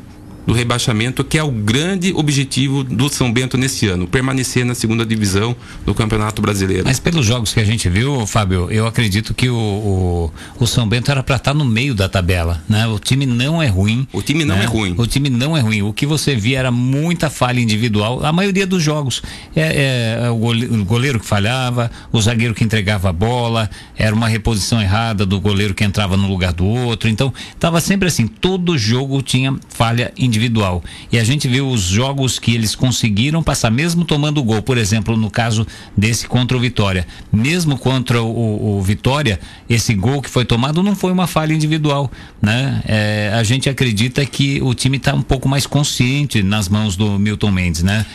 [0.48, 5.04] do rebaixamento, que é o grande objetivo do São Bento nesse ano, permanecer na segunda
[5.04, 6.84] divisão do Campeonato Brasileiro.
[6.86, 10.88] Mas pelos jogos que a gente viu, Fábio, eu acredito que o, o, o São
[10.88, 12.86] Bento era para estar tá no meio da tabela, né?
[12.86, 14.08] O time não é ruim.
[14.10, 14.62] O time não né?
[14.62, 14.94] é ruim.
[14.96, 15.82] O time não é ruim.
[15.82, 18.24] O que você via era muita falha individual.
[18.24, 19.20] A maioria dos jogos
[19.54, 24.28] é, é, é o goleiro que falhava, o zagueiro que entregava a bola, era uma
[24.28, 27.06] reposição errada do goleiro que entrava no lugar do outro.
[27.06, 28.26] Então, estava sempre assim.
[28.26, 30.82] Todo jogo tinha falha individual individual.
[31.12, 35.16] E a gente viu os jogos que eles conseguiram passar, mesmo tomando gol, por exemplo,
[35.16, 37.06] no caso desse contra o Vitória.
[37.32, 42.10] Mesmo contra o, o Vitória, esse gol que foi tomado não foi uma falha individual.
[42.40, 42.82] Né?
[42.86, 47.18] É, a gente acredita que o time está um pouco mais consciente nas mãos do
[47.18, 48.06] Milton Mendes, né?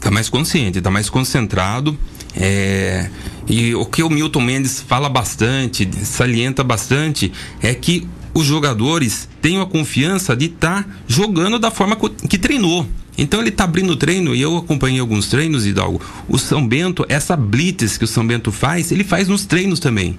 [0.00, 1.96] Tá mais consciente, tá mais concentrado.
[2.34, 3.08] É,
[3.46, 7.30] e o que o Milton Mendes fala bastante, salienta bastante,
[7.62, 11.96] é que os jogadores tenham a confiança de estar tá jogando da forma
[12.28, 12.86] que treinou.
[13.16, 16.00] Então ele está abrindo o treino e eu acompanhei alguns treinos, Hidalgo.
[16.28, 20.18] O São Bento, essa blitz que o São Bento faz, ele faz nos treinos também.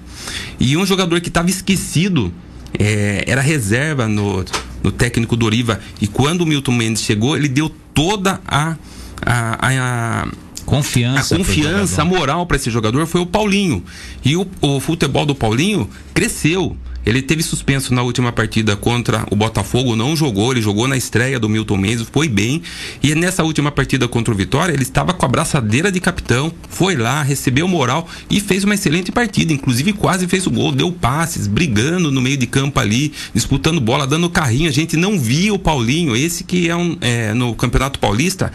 [0.60, 2.32] E um jogador que estava esquecido
[2.78, 4.44] é, era reserva no,
[4.82, 5.80] no técnico Doriva.
[6.00, 8.76] E quando o Milton Mendes chegou, ele deu toda a,
[9.22, 10.28] a, a, a
[10.64, 13.82] confiança, a confiança, a moral para esse jogador foi o Paulinho.
[14.24, 16.76] E o, o futebol do Paulinho cresceu.
[17.06, 21.38] Ele teve suspenso na última partida contra o Botafogo, não jogou, ele jogou na estreia
[21.38, 22.62] do Milton Mendes, foi bem.
[23.02, 26.96] E nessa última partida contra o Vitória, ele estava com a braçadeira de capitão, foi
[26.96, 29.52] lá, recebeu moral e fez uma excelente partida.
[29.52, 34.06] Inclusive, quase fez o gol, deu passes, brigando no meio de campo ali, disputando bola,
[34.06, 34.68] dando carrinho.
[34.68, 38.52] A gente não via o Paulinho, esse que é, um, é no Campeonato Paulista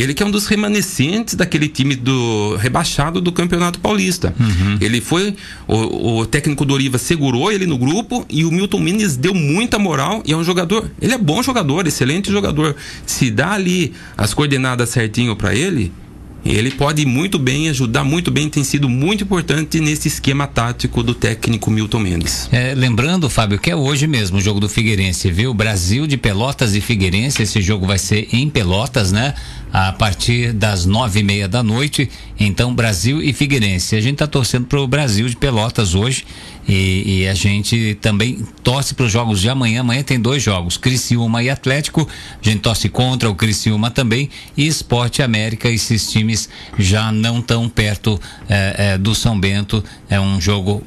[0.00, 4.34] ele que é um dos remanescentes daquele time do rebaixado do Campeonato Paulista.
[4.38, 4.78] Uhum.
[4.80, 5.34] Ele foi
[5.66, 10.22] o, o técnico Doriva segurou ele no grupo e o Milton Mendes deu muita moral
[10.26, 12.74] e é um jogador, ele é bom jogador, excelente jogador.
[13.06, 15.92] Se dá ali as coordenadas certinho para ele,
[16.44, 21.14] ele pode muito bem ajudar muito bem, tem sido muito importante nesse esquema tático do
[21.14, 22.48] técnico Milton Mendes.
[22.50, 25.54] É, lembrando, Fábio, que é hoje mesmo o jogo do Figueirense, viu?
[25.54, 29.34] Brasil de Pelotas e Figueirense, esse jogo vai ser em Pelotas, né?
[29.72, 32.10] A partir das nove e meia da noite.
[32.38, 33.96] Então, Brasil e Figueirense.
[33.96, 36.26] A gente está torcendo para o Brasil de Pelotas hoje
[36.68, 39.80] e, e a gente também torce para os jogos de amanhã.
[39.80, 42.06] Amanhã tem dois jogos, Criciúma e Atlético.
[42.44, 45.70] A gente torce contra o Criciúma também e Esporte América.
[45.70, 49.82] Esses times já não tão perto é, é, do São Bento.
[50.10, 50.82] É um jogo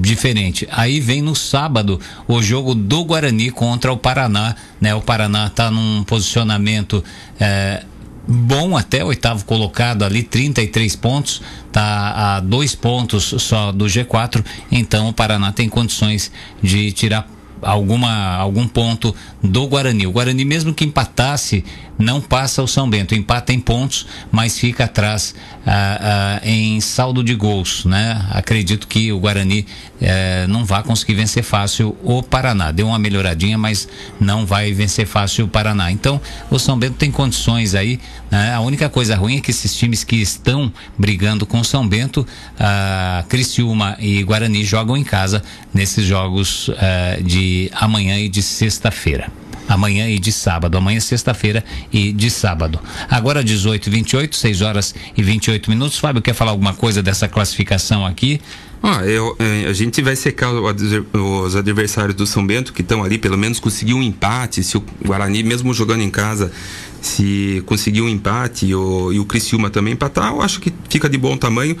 [0.00, 0.66] diferente.
[0.70, 4.56] Aí vem no sábado o jogo do Guarani contra o Paraná.
[4.80, 4.94] Né?
[4.94, 7.04] O Paraná está num posicionamento
[7.38, 7.84] é,
[8.26, 15.08] bom até oitavo colocado ali, 33 pontos, tá a dois pontos só do G4, então
[15.08, 16.30] o Paraná tem condições
[16.62, 17.28] de tirar
[17.62, 20.06] alguma algum ponto do Guarani.
[20.06, 21.64] O Guarani mesmo que empatasse
[21.98, 25.34] não passa o São Bento, empata em pontos, mas fica atrás
[25.66, 28.24] ah, ah, em saldo de gols, né?
[28.30, 29.66] Acredito que o Guarani
[30.00, 32.70] eh, não vai conseguir vencer fácil o Paraná.
[32.70, 33.88] Deu uma melhoradinha, mas
[34.20, 35.90] não vai vencer fácil o Paraná.
[35.90, 37.98] Então, o São Bento tem condições aí.
[38.30, 38.54] Né?
[38.54, 42.24] A única coisa ruim é que esses times que estão brigando com o São Bento,
[42.60, 45.42] ah, Criciúma e Guarani jogam em casa
[45.74, 49.30] nesses jogos eh, de amanhã e de sexta-feira
[49.68, 50.76] amanhã e de sábado.
[50.76, 52.80] Amanhã, sexta-feira e de sábado.
[53.10, 55.98] Agora, 18 e 28, 6 horas e 28 minutos.
[55.98, 58.40] Fábio, quer falar alguma coisa dessa classificação aqui?
[58.82, 63.18] Ah, eu, é, a gente vai secar os adversários do São Bento que estão ali,
[63.18, 64.62] pelo menos conseguir um empate.
[64.62, 66.52] Se o Guarani, mesmo jogando em casa,
[67.00, 71.08] se conseguir um empate e o, e o Criciúma também empatar, eu acho que fica
[71.08, 71.76] de bom tamanho,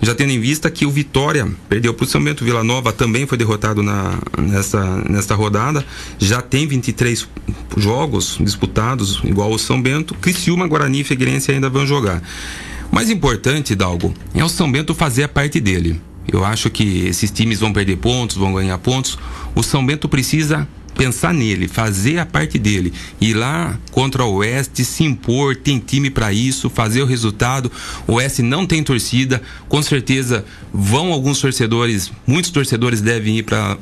[0.00, 3.26] já tendo em vista que o Vitória perdeu para o São Bento, Vila Nova também
[3.26, 5.84] foi derrotado na, nessa, nessa rodada,
[6.18, 7.28] já tem 23
[7.76, 12.22] jogos disputados, igual o São Bento, Criciúma, Guarani e Figueirense ainda vão jogar.
[12.90, 16.00] Mais importante, Dalgo, é o São Bento fazer a parte dele.
[16.32, 19.18] Eu acho que esses times vão perder pontos, vão ganhar pontos.
[19.54, 20.66] O São Bento precisa
[21.00, 26.10] pensar nele, fazer a parte dele, ir lá contra o Oeste, se impor, tem time
[26.10, 27.72] para isso, fazer o resultado.
[28.06, 33.78] O Oeste não tem torcida, com certeza vão alguns torcedores, muitos torcedores devem ir para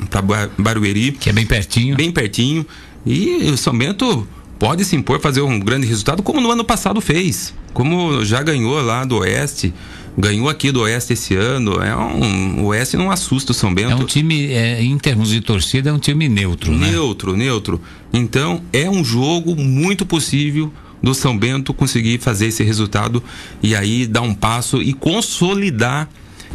[0.56, 1.96] Barueri, que é bem pertinho.
[1.96, 2.64] Bem pertinho.
[3.04, 4.26] E o São Bento
[4.58, 8.80] pode se impor, fazer um grande resultado, como no ano passado fez, como já ganhou
[8.80, 9.74] lá do Oeste
[10.18, 11.80] ganhou aqui do Oeste esse ano.
[11.80, 13.92] É um, o Oeste não assusta o São Bento.
[13.92, 16.90] É um time, é, em termos de torcida, é um time neutro, né?
[16.90, 17.80] Neutro, neutro.
[18.12, 23.22] Então, é um jogo muito possível do São Bento conseguir fazer esse resultado
[23.62, 26.08] e aí dar um passo e consolidar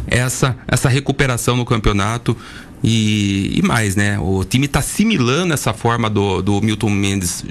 [0.06, 2.36] essa, essa recuperação no campeonato.
[2.86, 4.18] E, e mais, né?
[4.18, 7.42] O time está assimilando essa forma do, do Milton Mendes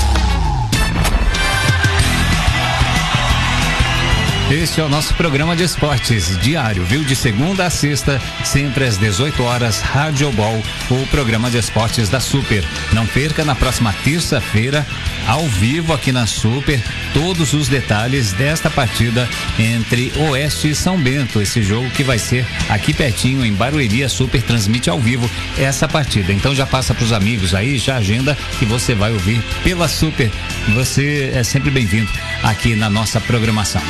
[4.50, 7.04] Este é o nosso programa de esportes diário, viu?
[7.04, 12.22] De segunda a sexta, sempre às 18 horas, Rádio Ball, o programa de esportes da
[12.22, 12.64] Super.
[12.94, 14.88] Não perca na próxima terça-feira,
[15.28, 16.82] ao vivo aqui na Super,
[17.14, 19.28] todos os detalhes desta partida
[19.60, 21.42] entre Oeste e São Bento.
[21.42, 25.90] Esse jogo que vai ser aqui pertinho, em Barueri, a Super transmite ao vivo essa
[25.90, 26.32] partida.
[26.32, 30.32] Então já passa para os amigos aí, já agenda que você vai ouvir pela Super.
[30.74, 32.10] Você é sempre bem-vindo
[32.44, 33.82] aqui na nossa programação.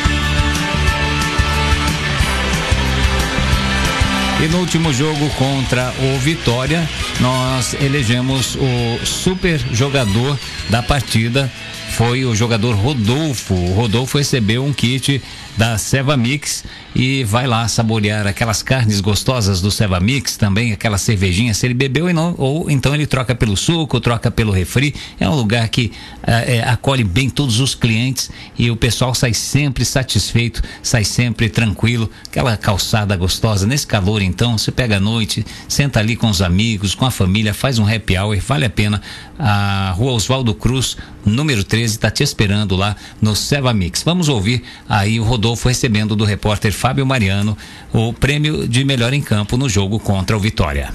[4.39, 6.87] E no último jogo contra o Vitória,
[7.19, 10.37] nós elegemos o super jogador
[10.69, 11.51] da partida.
[11.91, 13.53] Foi o jogador Rodolfo.
[13.53, 15.21] O Rodolfo recebeu um kit
[15.57, 16.63] da Seva Mix
[16.95, 21.73] e vai lá saborear aquelas carnes gostosas do Seva Mix, também aquela cervejinha, se ele
[21.73, 24.93] bebeu e não, ou então ele troca pelo suco, troca pelo refri.
[25.19, 25.91] É um lugar que
[26.23, 32.09] é, acolhe bem todos os clientes e o pessoal sai sempre satisfeito, sai sempre tranquilo.
[32.27, 36.93] Aquela calçada gostosa, nesse calor então, você pega a noite, senta ali com os amigos,
[36.93, 39.01] com a família, faz um happy hour, vale a pena.
[39.39, 40.97] A rua Oswaldo Cruz,
[41.29, 44.01] número 13, está te esperando lá no Seva Mix.
[44.03, 47.57] Vamos ouvir aí o Rodolfo recebendo do repórter Fábio Mariano
[47.93, 50.93] o prêmio de melhor em campo no jogo contra o Vitória.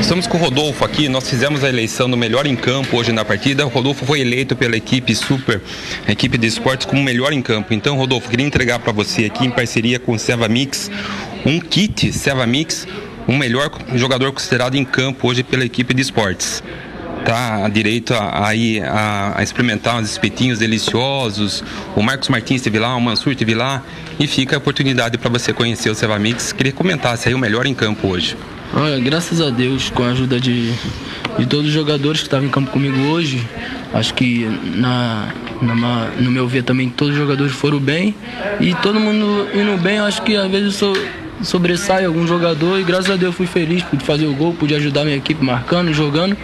[0.00, 3.24] Estamos com o Rodolfo aqui, nós fizemos a eleição do melhor em campo hoje na
[3.24, 3.64] partida.
[3.64, 5.62] O Rodolfo foi eleito pela equipe Super,
[6.06, 7.72] equipe de esportes, como melhor em campo.
[7.72, 10.90] Então, Rodolfo, queria entregar para você aqui, em parceria com o Seva Mix,
[11.46, 12.86] um kit Seva Mix,
[13.26, 16.62] o melhor jogador considerado em campo hoje pela equipe de esportes
[17.24, 21.64] tá direito a, a, a, experimentar uns espetinhos deliciosos.
[21.96, 23.82] O Marcos Martins esteve lá, o Mansur esteve lá
[24.18, 26.52] e fica a oportunidade para você conhecer o Sevamix.
[26.52, 28.36] Queria comentar se aí o melhor em campo hoje.
[28.76, 30.72] Olha, graças a Deus, com a ajuda de,
[31.38, 33.46] de todos os jogadores que estavam em campo comigo hoje,
[33.92, 35.32] acho que na,
[35.62, 38.14] na, no meu ver também todos os jogadores foram bem
[38.60, 42.82] e todo mundo indo bem, acho que às vezes eu sou sobressai algum jogador e
[42.82, 46.36] graças a Deus fui feliz, pude fazer o gol, pude ajudar minha equipe marcando, jogando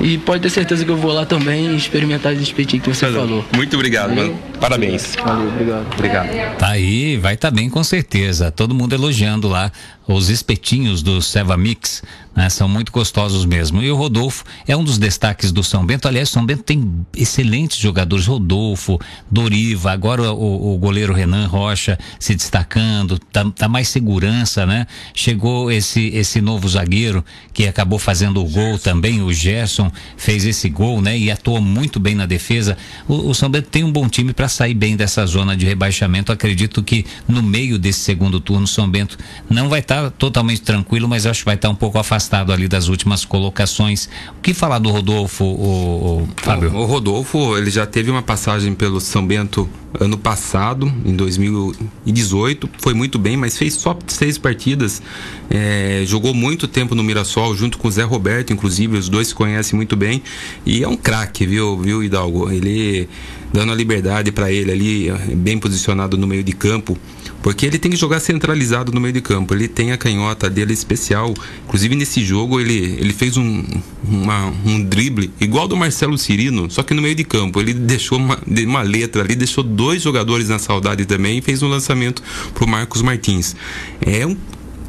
[0.00, 3.20] e pode ter certeza que eu vou lá também experimentar esse espetinho que você Valeu.
[3.20, 3.44] falou.
[3.54, 4.38] Muito obrigado, mano.
[4.60, 5.16] Parabéns.
[5.16, 5.86] Valeu, obrigado.
[5.94, 6.56] Obrigado.
[6.58, 8.50] Tá aí, vai estar tá bem com certeza.
[8.50, 9.72] Todo mundo elogiando lá
[10.14, 12.02] os espetinhos do Seva Mix,
[12.34, 12.48] né?
[12.48, 13.82] São muito gostosos mesmo.
[13.82, 16.06] E o Rodolfo é um dos destaques do São Bento.
[16.06, 18.26] Aliás, São Bento tem excelentes jogadores.
[18.26, 18.98] Rodolfo,
[19.30, 24.86] Doriva, agora o, o goleiro Renan Rocha se destacando, tá, tá, mais segurança, né?
[25.14, 30.68] Chegou esse, esse novo zagueiro que acabou fazendo o gol também, o Gerson fez esse
[30.68, 31.18] gol, né?
[31.18, 32.76] E atuou muito bem na defesa.
[33.08, 36.32] O, o São Bento tem um bom time para sair bem dessa zona de rebaixamento.
[36.32, 39.18] Acredito que no meio desse segundo turno, São Bento
[39.48, 41.98] não vai estar tá está totalmente tranquilo, mas acho que vai estar tá um pouco
[41.98, 44.08] afastado ali das últimas colocações.
[44.38, 46.72] O que falar do Rodolfo, o, o Fábio?
[46.72, 52.70] O, o Rodolfo, ele já teve uma passagem pelo São Bento ano passado, em 2018,
[52.78, 55.02] foi muito bem, mas fez só seis partidas.
[55.48, 59.34] É, jogou muito tempo no Mirassol, junto com o Zé Roberto, inclusive, os dois se
[59.34, 60.22] conhecem muito bem.
[60.64, 62.50] E é um craque, viu, viu, Hidalgo?
[62.50, 63.08] Ele
[63.52, 66.96] dando a liberdade para ele ali, bem posicionado no meio de campo.
[67.42, 69.54] Porque ele tem que jogar centralizado no meio de campo.
[69.54, 71.32] Ele tem a canhota dele especial.
[71.64, 73.64] Inclusive nesse jogo ele, ele fez um,
[74.04, 77.58] uma, um drible igual do Marcelo Cirino, só que no meio de campo.
[77.60, 81.68] Ele deixou uma, uma letra ali, deixou dois jogadores na saudade também e fez um
[81.68, 82.22] lançamento
[82.54, 83.56] pro Marcos Martins.
[84.04, 84.36] É um,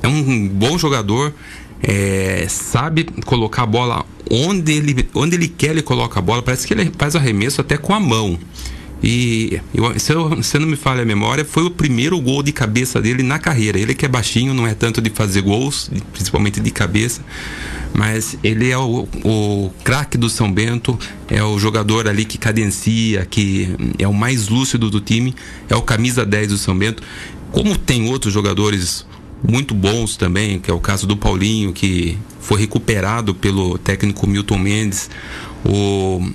[0.03, 1.33] é um bom jogador.
[1.83, 6.41] É, sabe colocar a bola onde ele, onde ele quer, ele coloca a bola.
[6.41, 8.39] Parece que ele faz arremesso até com a mão.
[9.03, 12.51] E eu, se, eu, se não me falha a memória, foi o primeiro gol de
[12.51, 13.79] cabeça dele na carreira.
[13.79, 17.21] Ele que é baixinho, não é tanto de fazer gols, principalmente de cabeça,
[17.93, 23.25] mas ele é o, o craque do São Bento, é o jogador ali que cadencia,
[23.25, 25.33] que é o mais lúcido do time,
[25.67, 27.01] é o camisa 10 do São Bento.
[27.51, 29.05] Como tem outros jogadores
[29.43, 34.57] muito bons também, que é o caso do Paulinho, que foi recuperado pelo técnico Milton
[34.57, 35.09] Mendes.
[35.65, 36.29] O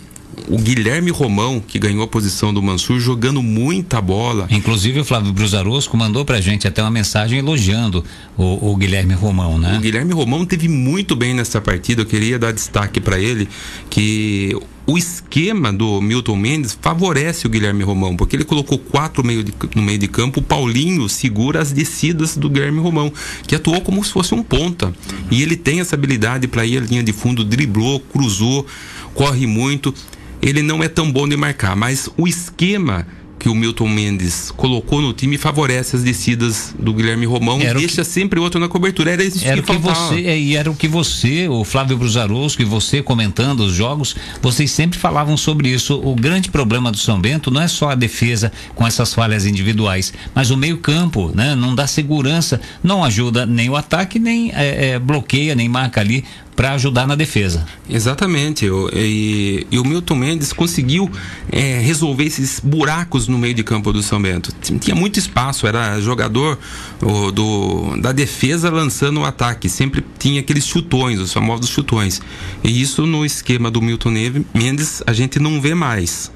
[0.48, 4.46] o Guilherme Romão, que ganhou a posição do Mansur, jogando muita bola.
[4.50, 8.04] Inclusive o Flávio Brusarosco mandou pra gente até uma mensagem elogiando
[8.36, 9.76] o, o, Guilherme Romão, né?
[9.76, 12.02] O Guilherme Romão teve muito bem nessa partida.
[12.02, 13.48] Eu queria dar destaque para ele
[13.90, 19.42] que o esquema do Milton Mendes favorece o Guilherme Romão, porque ele colocou quatro meio
[19.42, 23.12] de, no meio de campo, o Paulinho segura as descidas do Guilherme Romão,
[23.48, 24.94] que atuou como se fosse um ponta.
[25.28, 28.64] E ele tem essa habilidade para ir à linha de fundo, driblou, cruzou,
[29.12, 29.92] corre muito
[30.40, 33.06] ele não é tão bom de marcar, mas o esquema
[33.38, 38.02] que o Milton Mendes colocou no time favorece as descidas do Guilherme Romão e deixa
[38.02, 38.04] que...
[38.04, 39.12] sempre outro na cobertura.
[39.12, 42.62] Era isso era que, que você é, E era o que você, o Flávio Brusarosco
[42.62, 46.00] e você comentando os jogos, vocês sempre falavam sobre isso.
[46.02, 50.12] O grande problema do São Bento não é só a defesa com essas falhas individuais,
[50.34, 51.54] mas o meio campo, né?
[51.54, 56.24] Não dá segurança, não ajuda nem o ataque, nem é, é, bloqueia, nem marca ali
[56.56, 57.66] para ajudar na defesa.
[57.88, 58.66] Exatamente.
[58.94, 61.10] E, e, o Milton Mendes conseguiu
[61.52, 64.50] é, resolver esses buracos no meio de campo do São Bento.
[64.80, 66.58] Tinha muito espaço, era jogador
[67.02, 69.68] o, do, da defesa lançando o ataque.
[69.68, 72.22] Sempre tinha aqueles chutões, os famosos chutões.
[72.64, 74.14] E isso no esquema do Milton
[74.54, 76.34] Mendes a gente não vê mais.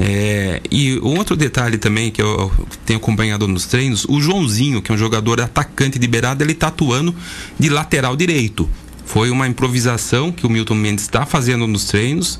[0.00, 2.52] É, e outro detalhe também que eu
[2.86, 6.68] tenho acompanhado nos treinos, o Joãozinho, que é um jogador atacante de beirada, ele está
[6.68, 7.12] atuando
[7.58, 8.70] de lateral direito.
[9.08, 12.38] Foi uma improvisação que o Milton Mendes está fazendo nos treinos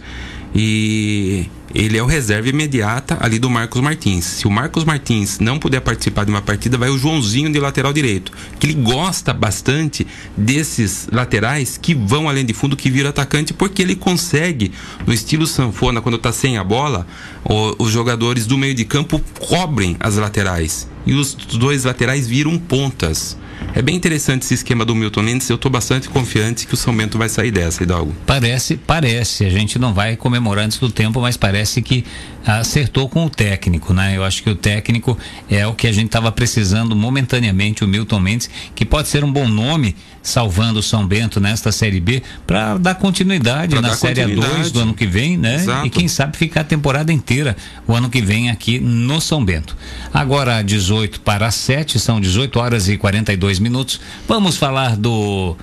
[0.54, 4.24] e ele é o reserva imediata ali do Marcos Martins.
[4.24, 7.92] Se o Marcos Martins não puder participar de uma partida, vai o Joãozinho de lateral
[7.92, 13.52] direito, que ele gosta bastante desses laterais que vão além de fundo, que viram atacante,
[13.52, 14.72] porque ele consegue,
[15.06, 17.06] no estilo sanfona, quando está sem a bola,
[17.44, 22.58] o, os jogadores do meio de campo cobrem as laterais e os dois laterais viram
[22.58, 23.36] pontas.
[23.74, 25.48] É bem interessante esse esquema do Milton Mendes.
[25.48, 28.14] Eu estou bastante confiante que o São Bento vai sair dessa, Hidalgo.
[28.26, 29.44] Parece, parece.
[29.44, 32.04] A gente não vai comemorar antes do tempo, mas parece que
[32.46, 34.16] acertou com o técnico, né?
[34.16, 35.18] Eu acho que o técnico
[35.50, 39.32] é o que a gente estava precisando momentaneamente, o Milton Mendes, que pode ser um
[39.32, 43.96] bom nome salvando o São Bento nesta Série B para dar continuidade pra na dar
[43.96, 45.56] Série A2 do ano que vem, né?
[45.56, 45.86] Exato.
[45.86, 49.76] E quem sabe ficar a temporada inteira o ano que vem aqui no São Bento.
[50.12, 54.00] Agora 18 para 7, são 18 horas e 42 minutos.
[54.26, 55.56] Vamos falar do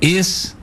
[0.00, 0.56] ex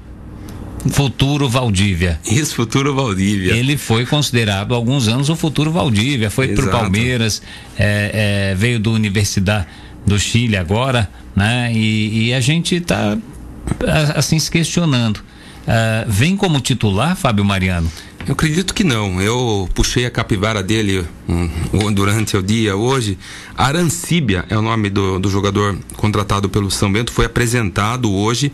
[0.91, 2.19] Futuro Valdívia.
[2.25, 3.53] Isso, Futuro Valdívia.
[3.53, 6.29] Ele foi considerado há alguns anos o Futuro Valdívia.
[6.29, 7.41] Foi para o Palmeiras,
[7.77, 9.67] é, é, veio do Universidade
[10.05, 11.71] do Chile agora, né?
[11.73, 13.17] E, e a gente está
[14.15, 15.17] assim se questionando.
[15.17, 17.91] Uh, vem como titular, Fábio Mariano?
[18.29, 19.19] Eu acredito que não.
[19.19, 23.17] Eu puxei a capivara dele um, durante o dia hoje.
[23.57, 27.11] Arancíbia é o nome do, do jogador contratado pelo São Bento.
[27.11, 28.51] Foi apresentado hoje.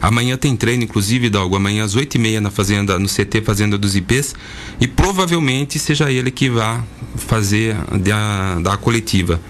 [0.00, 1.56] Amanhã tem treino, inclusive, Dalgo.
[1.56, 4.36] Amanhã às oito e meia na fazenda, no CT Fazenda dos IPs.
[4.80, 6.84] E provavelmente seja ele que vá
[7.16, 9.40] fazer da, da coletiva.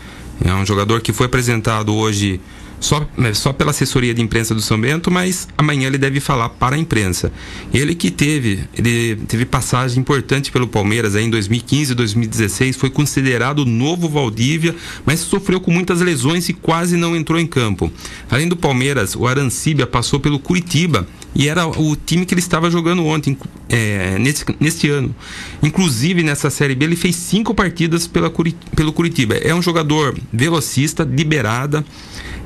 [0.42, 2.40] É um jogador que foi apresentado hoje
[2.80, 6.48] só, né, só pela assessoria de imprensa do São Bento, mas amanhã ele deve falar
[6.50, 7.32] para a imprensa.
[7.72, 12.90] Ele que teve, ele teve passagem importante pelo Palmeiras aí em 2015 e 2016, foi
[12.90, 17.90] considerado o novo Valdívia, mas sofreu com muitas lesões e quase não entrou em campo.
[18.30, 22.70] Além do Palmeiras, o Arancíbia passou pelo Curitiba e era o time que ele estava
[22.70, 23.36] jogando ontem,
[23.68, 25.14] é, nesse, neste ano.
[25.62, 28.32] Inclusive nessa Série B ele fez cinco partidas pela,
[28.74, 29.34] pelo Curitiba.
[29.34, 31.84] É um jogador velocista, liberada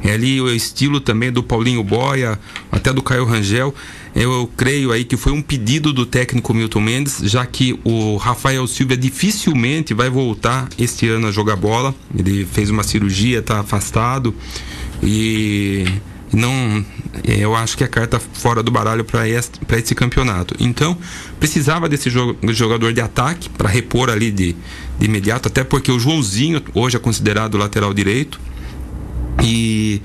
[0.03, 2.39] É ali o estilo também do Paulinho Boia,
[2.71, 3.75] até do Caio Rangel.
[4.15, 8.67] Eu creio aí que foi um pedido do técnico Milton Mendes, já que o Rafael
[8.67, 11.95] Silva dificilmente vai voltar este ano a jogar bola.
[12.17, 14.35] Ele fez uma cirurgia, está afastado
[15.03, 15.85] e
[16.33, 16.85] não
[17.25, 20.55] eu acho que a carta fora do baralho para esse campeonato.
[20.59, 20.97] Então,
[21.39, 24.55] precisava desse jogador de ataque para repor ali de,
[24.99, 28.41] de imediato, até porque o Joãozinho hoje é considerado lateral direito.
[29.43, 30.03] E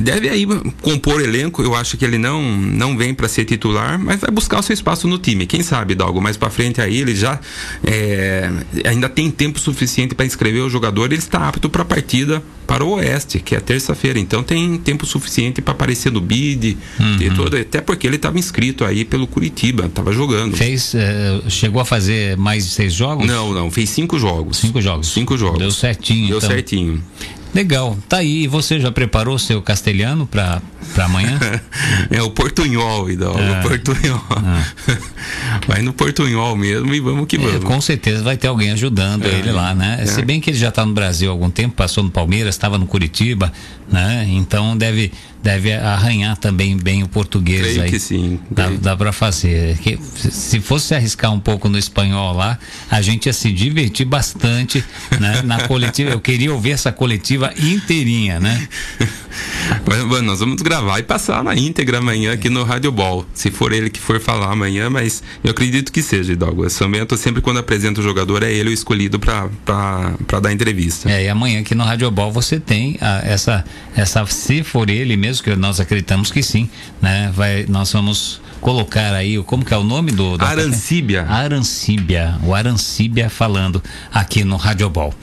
[0.00, 0.46] deve aí
[0.80, 1.62] compor elenco.
[1.62, 4.74] Eu acho que ele não não vem para ser titular, mas vai buscar o seu
[4.74, 5.46] espaço no time.
[5.46, 7.38] Quem sabe, algo mais para frente aí ele já
[7.84, 8.50] é,
[8.84, 11.06] ainda tem tempo suficiente para inscrever o jogador.
[11.06, 14.18] Ele está apto para a partida para o Oeste, que é terça-feira.
[14.18, 17.34] Então tem tempo suficiente para aparecer no bid, uhum.
[17.34, 20.54] todo, até porque ele estava inscrito aí pelo Curitiba, estava jogando.
[20.54, 23.26] Fez, uh, chegou a fazer mais de seis jogos?
[23.26, 24.58] Não, não, fez cinco jogos.
[24.58, 25.08] Cinco jogos.
[25.08, 25.58] Cinco jogos.
[25.58, 26.28] Deu certinho.
[26.28, 26.50] Deu então.
[26.50, 27.02] certinho.
[27.54, 28.44] Legal, tá aí.
[28.44, 30.60] E você já preparou seu castelhano para
[30.98, 31.38] amanhã?
[32.10, 33.38] é o portunhol, Idol.
[33.38, 33.58] É.
[33.58, 34.24] O portunhol.
[34.30, 34.64] Ah.
[35.66, 37.56] Vai no portunhol mesmo e vamos que é, vamos.
[37.56, 39.28] É, com certeza vai ter alguém ajudando é.
[39.28, 39.98] ele lá, né?
[40.00, 40.06] É.
[40.06, 42.78] Se bem que ele já está no Brasil há algum tempo, passou no Palmeiras, estava
[42.78, 43.52] no Curitiba,
[43.90, 44.26] né?
[44.28, 45.12] Então deve
[45.42, 47.90] deve arranhar também bem o português Creio aí.
[47.90, 48.38] que sim.
[48.50, 49.76] Dá, dá para fazer.
[49.78, 52.58] Que, se fosse arriscar um pouco no espanhol lá,
[52.90, 54.84] a gente ia se divertir bastante
[55.20, 55.42] né?
[55.42, 56.10] na coletiva.
[56.10, 58.68] Eu queria ouvir essa coletiva inteirinha, né?
[59.84, 63.26] Bueno, nós vamos gravar e passar na íntegra amanhã aqui no Rádio Ball.
[63.34, 66.64] Se for ele que for falar amanhã, mas eu acredito que seja, Hidalgo.
[66.64, 66.70] Eu
[67.16, 69.48] sempre quando apresento o jogador, é ele o escolhido para
[70.40, 71.10] dar entrevista.
[71.10, 73.64] É, e amanhã aqui no Rádio Ball você tem a, essa,
[73.94, 76.68] essa, se for ele mesmo, que nós acreditamos que sim,
[77.00, 77.30] né?
[77.34, 80.36] Vai, nós vamos colocar aí, como que é o nome do...
[80.36, 81.24] do Arancíbia.
[81.28, 85.14] Arancíbia, o Arancíbia falando aqui no Rádio Ball.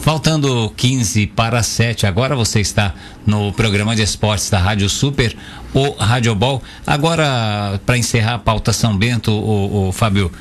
[0.00, 2.92] Faltando 15 para 7, agora você está
[3.24, 5.36] no programa de esportes da Rádio Super,
[5.72, 6.60] o Rádio Ball.
[6.84, 10.32] Agora, para encerrar a pauta São Bento, o, o Fábio,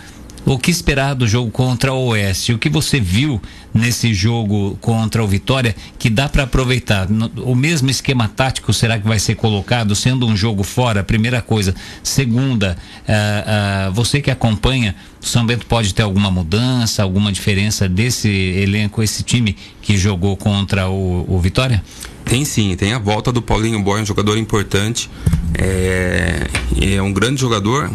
[0.46, 2.54] o que esperar do jogo contra o Oeste?
[2.54, 3.42] O que você viu
[3.74, 7.08] nesse jogo contra o Vitória que dá para aproveitar?
[7.38, 11.04] O mesmo esquema tático será que vai ser colocado, sendo um jogo fora?
[11.04, 11.76] Primeira coisa.
[12.04, 12.78] Segunda,
[13.08, 18.30] uh, uh, você que acompanha, o São Bento pode ter alguma mudança, alguma diferença desse
[18.30, 21.84] elenco, esse time que jogou contra o, o Vitória?
[22.26, 25.10] Tem sim, tem a volta do Paulinho Boy, um jogador importante.
[25.54, 26.48] É,
[26.82, 27.90] é um grande jogador.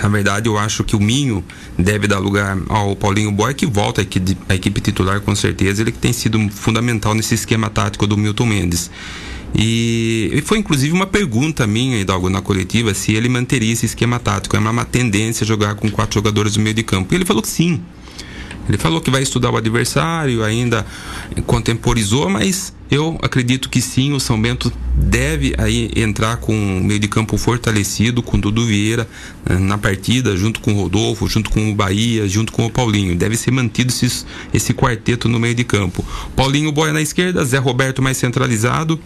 [0.00, 1.44] Na verdade, eu acho que o Minho
[1.78, 5.82] deve dar lugar ao Paulinho Boy, que volta à equipe, à equipe titular com certeza.
[5.82, 8.90] Ele que tem sido fundamental nesse esquema tático do Milton Mendes.
[9.54, 14.56] E, foi inclusive uma pergunta minha, Hidalgo, na coletiva, se ele manteria esse esquema tático.
[14.56, 17.12] É uma tendência jogar com quatro jogadores no meio de campo.
[17.12, 17.80] E ele falou que sim.
[18.68, 20.84] Ele falou que vai estudar o adversário, ainda
[21.46, 27.00] contemporizou, mas eu acredito que sim, o São Bento deve aí entrar com o meio
[27.00, 29.08] de campo fortalecido, com Dudu Vieira
[29.44, 33.16] eh, na partida, junto com o Rodolfo, junto com o Bahia, junto com o Paulinho.
[33.16, 36.04] Deve ser mantido esse, esse quarteto no meio de campo.
[36.34, 39.00] Paulinho Boia na esquerda, Zé Roberto mais centralizado.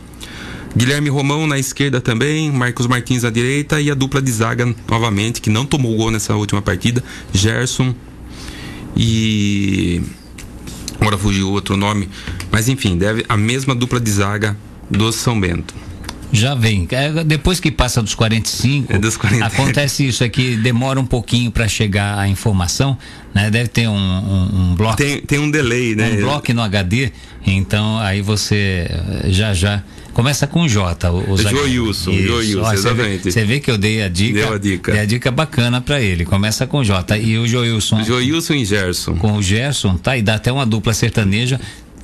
[0.77, 5.41] Guilherme Romão na esquerda também, Marcos Martins à direita e a dupla de zaga novamente,
[5.41, 7.03] que não tomou gol nessa última partida,
[7.33, 7.93] Gerson
[8.97, 10.03] e
[11.01, 12.09] agora fugiu outro nome,
[12.51, 14.57] mas enfim, deve a mesma dupla de zaga
[14.91, 15.75] do São Bento.
[16.33, 16.87] Já vem.
[16.91, 19.45] É, depois que passa dos 45, é dos 40.
[19.45, 22.97] acontece isso, é que demora um pouquinho para chegar a informação,
[23.35, 23.51] né?
[23.51, 24.97] Deve ter um, um, um bloco.
[24.97, 26.13] Tem, tem um delay, né?
[26.13, 27.11] Um bloco no HD,
[27.45, 28.89] então aí você
[29.27, 29.83] já já
[30.21, 31.11] Começa com J.
[31.11, 33.33] O, o Joilson, Joilson, exatamente.
[33.33, 34.35] Você vê, vê, que eu dei a dica.
[34.35, 34.93] Deu a dica.
[34.93, 36.27] Dei a dica bacana para ele.
[36.27, 37.17] Começa com J.
[37.17, 38.05] E o Joilson.
[38.05, 39.17] Joilson e Gerson.
[39.17, 40.19] Com o Gerson, tá?
[40.19, 41.59] E dá até uma dupla sertaneja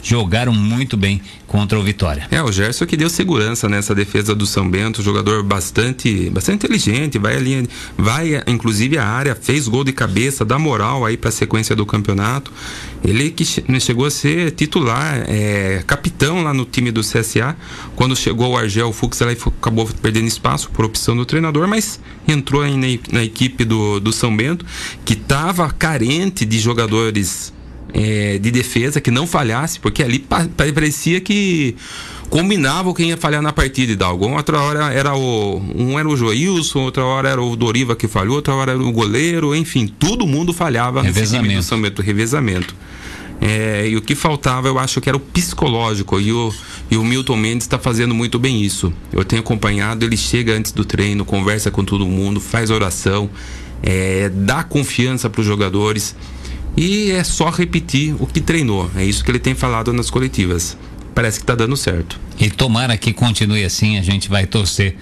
[0.07, 2.29] jogaram muito bem contra o Vitória.
[2.31, 7.19] É, o Gerson que deu segurança nessa defesa do São Bento, jogador bastante, bastante inteligente,
[7.19, 11.33] vai ali, vai inclusive a área, fez gol de cabeça, dá moral aí para a
[11.33, 12.53] sequência do campeonato.
[13.03, 13.45] Ele que
[13.81, 17.57] chegou a ser titular, é, capitão lá no time do CSA,
[17.97, 21.99] quando chegou o Argel Fux, ela acabou perdendo espaço por opção do treinador, mas
[22.29, 24.65] entrou aí na, na equipe do, do São Bento,
[25.05, 27.56] que estava carente de jogadores
[27.97, 30.19] é, de defesa que não falhasse, porque ali
[30.75, 31.75] parecia que
[32.29, 34.29] combinava quem ia falhar na partida e Dalgo.
[34.29, 35.63] Outra hora era o.
[35.75, 38.93] Um era o Joilson, outra hora era o Doriva que falhou, outra hora era o
[38.93, 41.67] goleiro, enfim, todo mundo falhava revezamento.
[41.67, 42.75] time do revezamento.
[43.41, 46.21] É, e o que faltava, eu acho que era o psicológico.
[46.21, 46.53] E o,
[46.91, 48.93] e o Milton Mendes está fazendo muito bem isso.
[49.11, 53.31] Eu tenho acompanhado, ele chega antes do treino, conversa com todo mundo, faz oração,
[53.83, 56.15] é, dá confiança para os jogadores.
[56.77, 58.91] E é só repetir o que treinou.
[58.95, 60.77] É isso que ele tem falado nas coletivas.
[61.15, 62.21] parece que está dando certo.
[62.39, 64.95] E tomara que continue assim, a gente vai torcer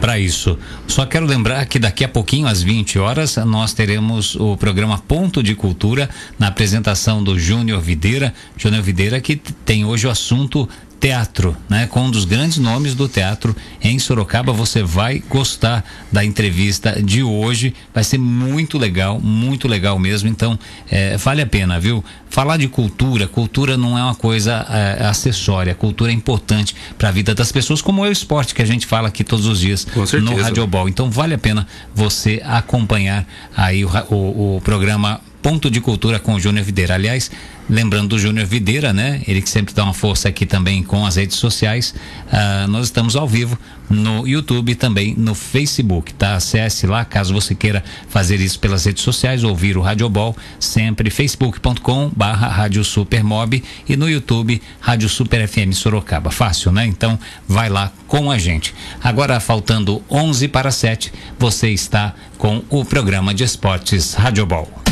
[0.00, 0.58] para isso.
[0.88, 5.42] Só quero lembrar que daqui a pouquinho, às 20 horas, nós teremos o programa Ponto
[5.42, 8.34] de Cultura na apresentação do Júnior Videira.
[8.56, 10.68] Júnior Videira que tem hoje o assunto
[11.00, 11.86] teatro, né?
[11.86, 14.52] Com um dos grandes nomes do teatro em Sorocaba.
[14.52, 15.82] Você vai gostar
[16.12, 17.74] da entrevista de hoje.
[17.94, 20.28] Vai ser muito legal, muito legal mesmo.
[20.28, 20.58] Então,
[20.90, 22.04] é, vale a pena, viu?
[22.28, 25.74] Falar de cultura, cultura não é uma coisa é, acessória.
[25.74, 28.86] Cultura é importante para a vida das pessoas, como é o esporte que a gente
[28.86, 29.86] fala aqui todos os dias
[30.22, 30.88] no Rádio Ball.
[30.88, 33.26] Então, vale a pena você acompanhar
[33.56, 36.94] aí o, o, o programa Ponto de Cultura com o Júnior Videira.
[36.94, 37.30] Aliás,
[37.68, 39.22] lembrando do Júnior Videira, né?
[39.26, 41.94] Ele que sempre dá uma força aqui também com as redes sociais.
[42.26, 46.34] Uh, nós estamos ao vivo no YouTube e também no Facebook, tá?
[46.34, 52.10] Acesse lá, caso você queira fazer isso pelas redes sociais, ouvir o Radiobol, sempre facebook.com
[52.14, 56.30] barra Rádio Supermob e no YouTube Rádio Super FM Sorocaba.
[56.30, 56.86] Fácil, né?
[56.86, 57.18] Então,
[57.48, 58.74] vai lá com a gente.
[59.02, 64.89] Agora, faltando 11 para 7, você está com o programa de esportes Radiobol.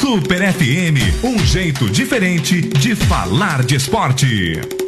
[0.00, 4.83] Super FM, um jeito diferente de falar de esporte.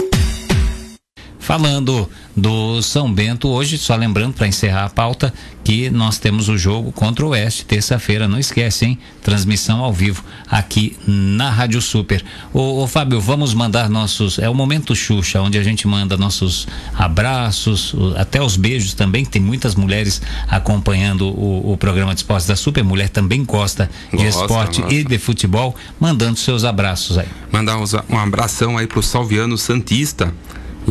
[1.47, 5.33] Falando do São Bento hoje, só lembrando para encerrar a pauta
[5.63, 8.99] que nós temos o jogo contra o Oeste terça-feira, não esquece, hein?
[9.23, 12.25] Transmissão ao vivo aqui na Rádio Super.
[12.53, 16.67] Ô, ô, Fábio, vamos mandar nossos, é o momento Xuxa, onde a gente manda nossos
[16.93, 22.57] abraços, até os beijos também, tem muitas mulheres acompanhando o, o programa de esportes da
[22.57, 24.95] Super, mulher também gosta de gosta, esporte gosta.
[24.97, 27.29] e de futebol, mandando seus abraços aí.
[27.53, 30.35] Mandar um abração aí pro Salviano Santista,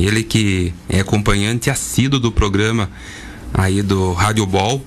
[0.03, 2.89] ele que é acompanhante assíduo do programa
[3.53, 4.83] aí do Rádio Ball,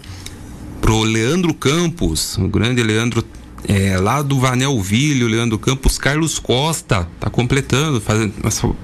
[0.81, 3.25] pro Leandro Campos, o grande Leandro
[3.67, 8.33] é, lá do Vanelville, o Leandro Campos, Carlos Costa, tá completando, fazendo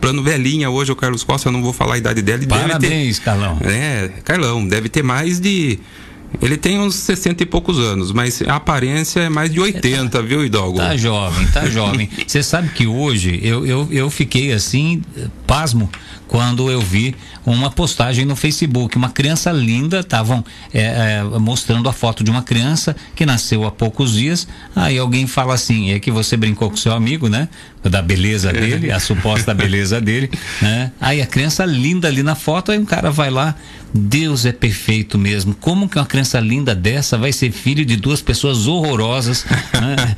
[0.01, 2.47] plano velhinha hoje o Carlos Costa, eu não vou falar a idade dele.
[2.47, 3.59] Parabéns, ter, Carlão.
[3.63, 5.79] É, Carlão, deve ter mais de
[6.43, 10.21] ele tem uns 60 e poucos anos, mas a aparência é mais de 80, tá,
[10.21, 10.79] viu, Hidalgo?
[10.79, 12.09] Tá jovem, tá jovem.
[12.27, 15.03] Você sabe que hoje eu, eu, eu fiquei assim,
[15.47, 15.91] pasmo,
[16.27, 17.15] quando eu vi
[17.47, 18.97] uma postagem no Facebook.
[18.97, 23.71] Uma criança linda, estavam é, é, mostrando a foto de uma criança que nasceu há
[23.71, 24.49] poucos dias.
[24.75, 27.49] Aí alguém fala assim: é que você brincou com seu amigo, né?
[27.83, 30.31] Da beleza dele, a suposta beleza dele,
[30.63, 30.91] né?
[31.01, 33.55] Aí a criança linda ali na foto, aí um cara vai lá.
[33.97, 35.55] Deus é perfeito mesmo.
[35.55, 39.47] Como que uma criança linda dessa vai ser filho de duas pessoas horrorosas?
[39.73, 40.17] Né?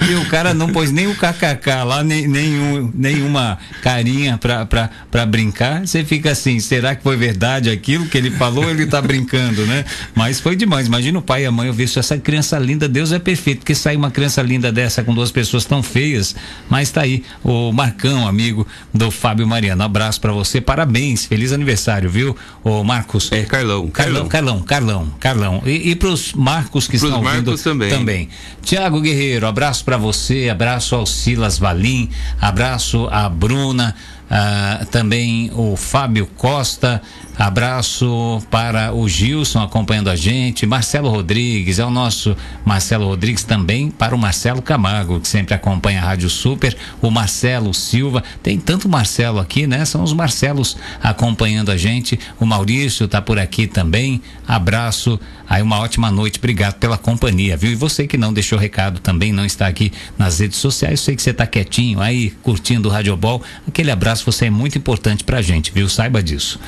[0.10, 5.86] e o cara não pôs nem o kkk lá, nem, nenhum, nenhuma carinha pra brincar.
[5.86, 9.66] Você fica assim, será que foi verdade aquilo que ele falou ou ele está brincando,
[9.66, 9.84] né?
[10.14, 10.86] Mas foi demais.
[10.86, 13.58] Imagina o pai e a mãe, eu vi isso, essa criança linda, Deus é perfeito,
[13.58, 16.34] porque sair uma criança linda dessa com duas pessoas tão feias,
[16.70, 19.82] mas tá aí o Marcão, amigo do Fábio Mariano.
[19.82, 22.34] Abraço para você, parabéns, feliz aniversário, viu?
[22.64, 23.30] O Marcos.
[23.32, 23.88] É, Carlão.
[23.88, 25.62] Carlão, Carlão, Carlão, Carlão.
[25.66, 27.90] E, e pros Marcos que pros estão Marcos ouvindo também.
[27.90, 28.28] também.
[28.62, 32.08] Tiago Guerreiro, abraço para você, abraço ao Silas Valim,
[32.40, 33.94] abraço a Bruna,
[34.30, 37.02] ah, também o Fábio Costa,
[37.38, 42.34] Abraço para o Gilson acompanhando a gente, Marcelo Rodrigues, é o nosso
[42.64, 47.74] Marcelo Rodrigues também para o Marcelo Camargo, que sempre acompanha a Rádio Super, o Marcelo
[47.74, 49.84] Silva, tem tanto Marcelo aqui, né?
[49.84, 55.78] São os Marcelos acompanhando a gente, o Maurício está por aqui também, abraço, aí uma
[55.78, 57.70] ótima noite, obrigado pela companhia, viu?
[57.70, 61.20] E você que não deixou recado também, não está aqui nas redes sociais, sei que
[61.22, 65.70] você está quietinho aí, curtindo o Radiobol, aquele abraço, você é muito importante pra gente,
[65.70, 65.86] viu?
[65.86, 66.58] Saiba disso.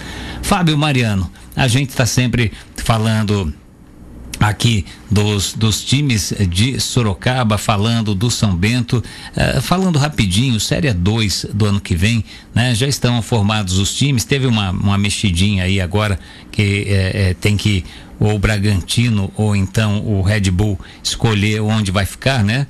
[0.58, 3.54] Fábio Mariano, a gente está sempre falando
[4.40, 9.00] aqui dos, dos times de Sorocaba, falando do São Bento,
[9.36, 12.74] eh, falando rapidinho, Série 2 do ano que vem, né?
[12.74, 16.18] Já estão formados os times, teve uma, uma mexidinha aí agora
[16.50, 17.84] que eh, eh, tem que
[18.18, 22.66] ou o Bragantino ou então o Red Bull escolher onde vai ficar, né?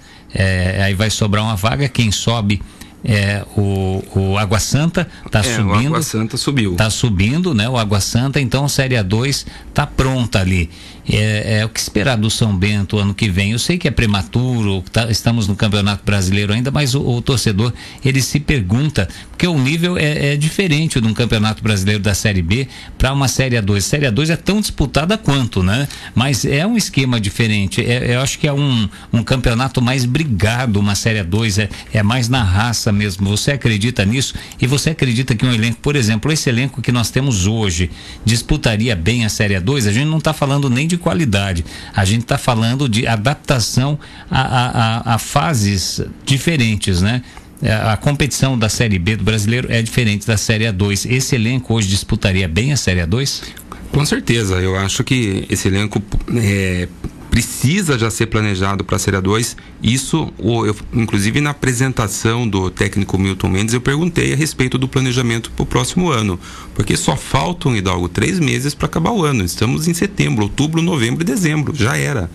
[0.84, 2.60] aí vai sobrar uma vaga, quem sobe
[3.04, 5.72] é, o, o Água Santa está é, subindo.
[5.72, 6.72] O Água Santa subiu.
[6.72, 7.68] Está subindo, né?
[7.68, 10.68] O Água Santa, então a Série A2 está pronta ali.
[11.10, 13.52] É, é, o que esperar do São Bento ano que vem.
[13.52, 17.72] Eu sei que é prematuro, tá, estamos no Campeonato Brasileiro ainda, mas o, o torcedor
[18.04, 22.42] ele se pergunta, porque o nível é, é, diferente de um Campeonato Brasileiro da Série
[22.42, 23.80] B para uma Série A2.
[23.80, 25.88] Série A2 é tão disputada quanto, né?
[26.14, 27.80] Mas é um esquema diferente.
[27.80, 32.02] É, eu acho que é um, um campeonato mais brigado, uma Série A2, é, é
[32.02, 33.28] mais na raça mesmo.
[33.30, 34.34] Você acredita nisso?
[34.60, 37.90] E você acredita que um elenco, por exemplo, esse elenco que nós temos hoje,
[38.24, 39.88] disputaria bem a Série A2?
[39.88, 41.64] A gente não está falando nem de qualidade.
[41.94, 43.98] A gente está falando de adaptação
[44.30, 47.22] a, a, a, fases diferentes, né?
[47.62, 51.10] é, a competição da Série B do brasileiro é diferente da Série A2.
[51.10, 53.42] Esse elenco hoje disputaria bem a Série A2?
[53.90, 56.02] Com certeza, eu acho que esse elenco
[56.36, 56.88] é,
[57.30, 59.56] precisa já ser planejado para a Série 2.
[59.82, 65.50] Isso, eu, inclusive na apresentação do técnico Milton Mendes, eu perguntei a respeito do planejamento
[65.50, 66.38] para o próximo ano.
[66.74, 69.44] Porque só faltam, Hidalgo, três meses para acabar o ano.
[69.44, 71.74] Estamos em setembro, outubro, novembro e dezembro.
[71.74, 72.30] Já era.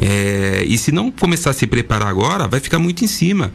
[0.00, 3.52] É, e se não começar a se preparar agora, vai ficar muito em cima.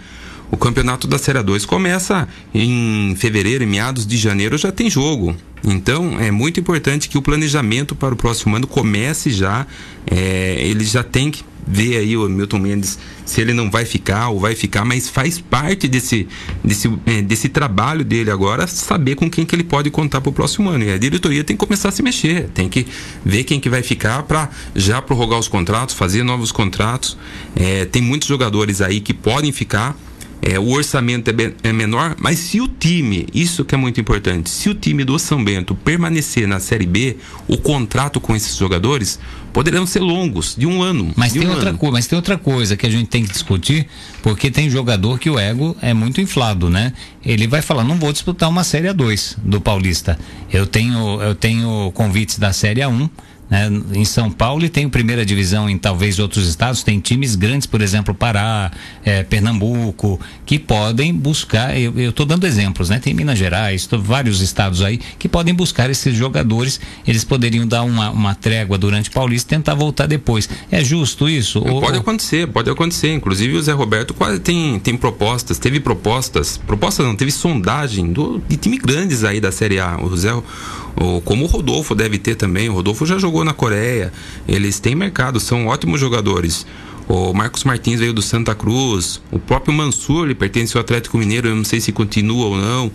[0.53, 5.35] O campeonato da Série 2 começa em fevereiro, em meados de janeiro já tem jogo.
[5.63, 9.65] Então é muito importante que o planejamento para o próximo ano comece já.
[10.05, 14.29] É, ele já tem que ver aí o Milton Mendes se ele não vai ficar
[14.29, 16.27] ou vai ficar, mas faz parte desse,
[16.63, 20.33] desse, é, desse trabalho dele agora saber com quem que ele pode contar para o
[20.33, 20.83] próximo ano.
[20.83, 22.85] E a diretoria tem que começar a se mexer, tem que
[23.25, 27.17] ver quem que vai ficar para já prorrogar os contratos, fazer novos contratos.
[27.55, 29.97] É, tem muitos jogadores aí que podem ficar
[30.45, 34.49] é, o orçamento é, é, menor, mas se o time, isso que é muito importante,
[34.49, 37.15] se o time do São Bento permanecer na Série B,
[37.47, 39.17] o contrato com esses jogadores
[39.53, 41.13] poderão ser longos, de um ano.
[41.15, 41.79] Mas, tem, um outra ano.
[41.93, 43.87] mas tem outra coisa que a gente tem que discutir,
[44.21, 46.91] porque tem jogador que o ego é muito inflado, né?
[47.23, 50.19] Ele vai falar, não vou disputar uma Série A2 do Paulista.
[50.51, 53.09] Eu tenho, eu tenho convites da Série A1
[53.49, 53.69] né?
[53.93, 57.81] Em São Paulo e tem primeira divisão em talvez outros estados, tem times grandes, por
[57.81, 58.71] exemplo, Pará,
[59.03, 62.99] é, Pernambuco, que podem buscar, eu estou dando exemplos, né?
[62.99, 67.83] Tem Minas Gerais, tô, vários estados aí que podem buscar esses jogadores, eles poderiam dar
[67.83, 70.49] uma, uma trégua durante o Paulista e tentar voltar depois.
[70.71, 71.61] É justo isso?
[71.61, 72.01] Pode ou...
[72.01, 73.13] acontecer, pode acontecer.
[73.13, 78.41] Inclusive o Zé Roberto quase tem, tem propostas, teve propostas, propostas não, teve sondagem do,
[78.47, 79.97] de time grandes aí da Série A.
[80.01, 80.31] O Zé,
[80.95, 84.11] o, como o Rodolfo deve ter também, o Rodolfo já jogou na Coreia.
[84.47, 86.65] Eles têm mercado, são ótimos jogadores.
[87.07, 89.21] O Marcos Martins veio do Santa Cruz.
[89.31, 92.91] O próprio Mansur ele pertence ao Atlético Mineiro, eu não sei se continua ou não.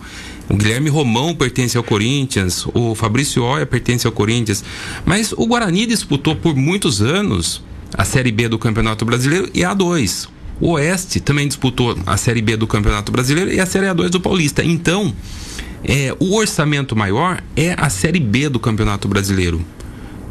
[0.49, 2.65] O Guilherme Romão pertence ao Corinthians.
[2.73, 4.63] O Fabrício Oia pertence ao Corinthians.
[5.05, 7.61] Mas o Guarani disputou por muitos anos
[7.93, 10.27] a Série B do Campeonato Brasileiro e a A2.
[10.61, 14.19] O Oeste também disputou a Série B do Campeonato Brasileiro e a Série A2 do
[14.19, 14.63] Paulista.
[14.63, 15.13] Então,
[15.83, 19.63] é, o orçamento maior é a Série B do Campeonato Brasileiro.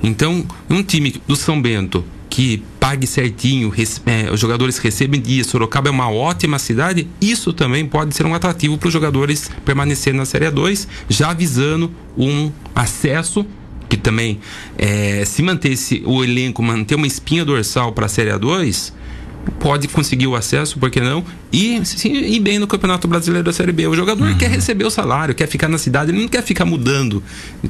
[0.02, 3.72] Então, um time do São Bento que pague certinho,
[4.06, 8.34] é, os jogadores recebem dia, Sorocaba é uma ótima cidade, isso também pode ser um
[8.34, 13.44] atrativo para os jogadores permanecerem na Série 2, já avisando um acesso
[13.88, 14.38] que também
[14.76, 15.74] é, se manter
[16.04, 18.92] o elenco, manter uma espinha dorsal para a Série 2,
[19.58, 21.24] pode conseguir o acesso, por que não?
[21.52, 23.86] E sim, ir bem no Campeonato Brasileiro da Série B.
[23.86, 24.36] O jogador uhum.
[24.36, 27.22] quer receber o salário, quer ficar na cidade, ele não quer ficar mudando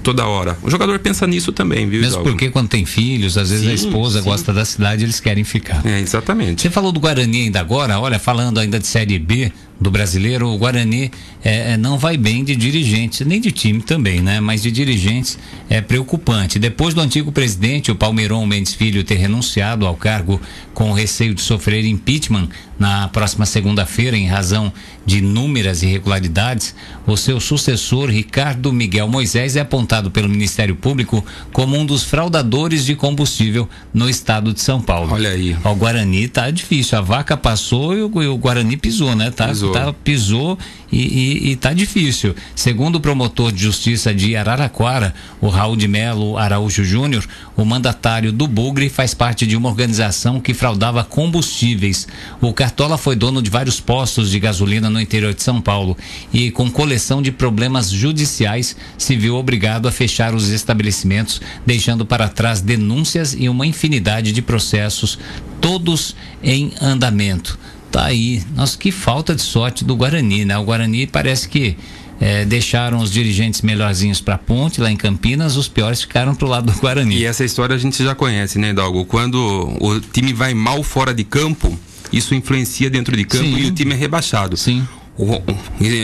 [0.02, 0.58] toda hora.
[0.62, 2.00] O jogador pensa nisso também, viu?
[2.00, 4.24] Mesmo porque quando tem filhos, às vezes sim, a esposa sim.
[4.24, 5.84] gosta da cidade, eles querem ficar.
[5.86, 6.62] É, exatamente.
[6.62, 10.58] Você falou do Guarani ainda agora, olha, falando ainda de Série B, do brasileiro, o
[10.58, 11.10] Guarani
[11.44, 14.40] é, é, não vai bem de dirigentes, nem de time também, né?
[14.40, 15.38] Mas de dirigentes
[15.70, 16.58] é preocupante.
[16.58, 20.40] Depois do antigo presidente, o Palmeiron Mendes Filho, ter renunciado ao cargo
[20.74, 22.48] com receio de sofrer impeachment
[22.78, 24.72] na próxima segunda-feira em razão
[25.08, 26.74] de inúmeras irregularidades,
[27.06, 32.84] o seu sucessor, Ricardo Miguel Moisés, é apontado pelo Ministério Público como um dos fraudadores
[32.84, 35.14] de combustível no estado de São Paulo.
[35.14, 35.56] Olha aí.
[35.64, 36.98] O Guarani tá difícil.
[36.98, 39.30] A vaca passou e o, e o Guarani pisou, né?
[39.30, 40.58] Tá, pisou, tá, pisou
[40.92, 42.34] e, e, e tá difícil.
[42.54, 48.30] Segundo o promotor de justiça de Araraquara, o Raul de Melo Araújo Júnior, o mandatário
[48.30, 52.06] do Bugre faz parte de uma organização que fraudava combustíveis.
[52.42, 55.96] O Cartola foi dono de vários postos de gasolina no interior de São Paulo
[56.32, 62.28] e, com coleção de problemas judiciais, se viu obrigado a fechar os estabelecimentos, deixando para
[62.28, 65.18] trás denúncias e uma infinidade de processos,
[65.60, 67.58] todos em andamento.
[67.90, 70.58] Tá aí, nossa, que falta de sorte do Guarani, né?
[70.58, 71.76] O Guarani parece que
[72.20, 76.48] é, deixaram os dirigentes melhorzinhos para a ponte lá em Campinas, os piores ficaram pro
[76.48, 77.16] lado do Guarani.
[77.16, 79.04] E essa história a gente já conhece, né, Dalgo?
[79.04, 79.36] Quando
[79.80, 81.78] o time vai mal fora de campo,
[82.12, 83.58] isso influencia dentro de campo Sim.
[83.58, 84.56] e o time é rebaixado.
[84.56, 84.86] Sim.
[85.16, 85.42] O,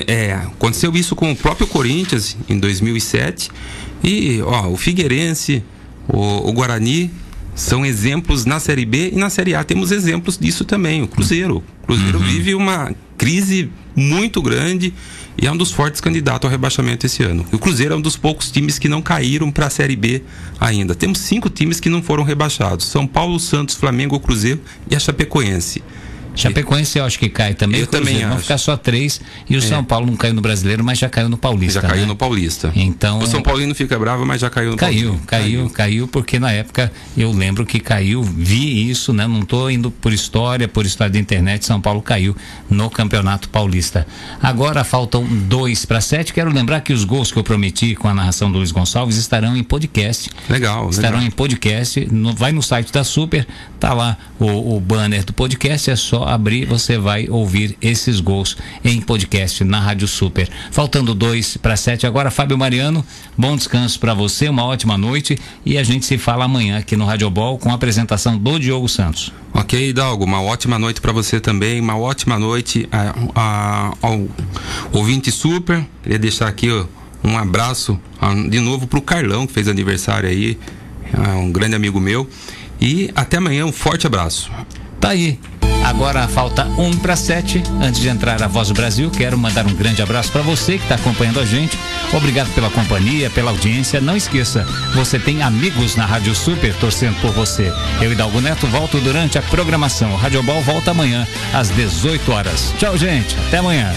[0.07, 3.49] é, aconteceu isso com o próprio Corinthians em 2007
[4.03, 5.63] e ó, o Figueirense,
[6.09, 7.11] o, o Guarani
[7.55, 11.03] são exemplos na Série B e na Série A temos exemplos disso também.
[11.03, 12.25] O Cruzeiro, o Cruzeiro uhum.
[12.25, 14.93] vive uma crise muito grande
[15.37, 17.45] e é um dos fortes candidatos ao rebaixamento esse ano.
[17.53, 20.23] O Cruzeiro é um dos poucos times que não caíram para a Série B
[20.61, 20.95] ainda.
[20.95, 24.61] Temos cinco times que não foram rebaixados: São Paulo, Santos, Flamengo, Cruzeiro
[24.91, 25.83] e a Chapecoense.
[26.35, 27.81] Chapecoense eu acho que cai também.
[27.81, 28.43] Eu também Vão acho.
[28.43, 29.21] ficar só três.
[29.49, 31.81] E o São Paulo não caiu no brasileiro, mas já caiu no Paulista.
[31.81, 32.07] Já caiu né?
[32.07, 32.73] no Paulista.
[32.75, 33.19] Então.
[33.21, 35.27] O São Paulino fica bravo, mas já caiu no Caiu, Paulista.
[35.27, 39.27] caiu, caiu, porque na época eu lembro que caiu, vi isso, né?
[39.27, 42.37] Não estou indo por história, por história da internet, São Paulo caiu
[42.69, 44.07] no Campeonato Paulista.
[44.43, 46.33] Agora faltam dois para sete.
[46.33, 49.57] Quero lembrar que os gols que eu prometi com a narração do Luiz Gonçalves estarão
[49.57, 50.31] em podcast.
[50.49, 51.29] Legal, Estarão legal.
[51.29, 52.09] em podcast.
[52.11, 53.47] No- vai no site da Super,
[53.79, 55.91] tá lá o, o banner do podcast.
[55.91, 60.49] É só abrir, você vai ouvir esses gols em podcast na Rádio Super.
[60.71, 63.05] Faltando dois para sete agora, Fábio Mariano.
[63.37, 67.05] Bom descanso para você, uma ótima noite e a gente se fala amanhã aqui no
[67.05, 69.33] Rádio Ball com a apresentação do Diogo Santos.
[69.53, 74.27] Ok, Hidalgo, uma ótima noite para você também, uma ótima noite a- a- ao
[74.93, 75.85] ouvinte super.
[76.03, 76.87] Queria deixar aqui ó,
[77.23, 80.59] um abraço ah, de novo pro Carlão, que fez aniversário aí,
[81.13, 82.29] ah, um grande amigo meu.
[82.81, 84.51] E até amanhã, um forte abraço.
[85.05, 85.39] Tá aí.
[85.85, 87.63] Agora falta um para sete.
[87.79, 90.85] Antes de entrar a Voz do Brasil, quero mandar um grande abraço para você que
[90.85, 91.79] está acompanhando a gente.
[92.11, 94.01] Obrigado pela companhia, pela audiência.
[94.01, 97.71] Não esqueça, você tem amigos na Rádio Super torcendo por você.
[98.01, 100.11] Eu e Dalgo Neto volto durante a programação.
[100.11, 102.75] O Rádio Ball volta amanhã às 18 horas.
[102.79, 103.37] Tchau, gente.
[103.49, 103.93] Até amanhã.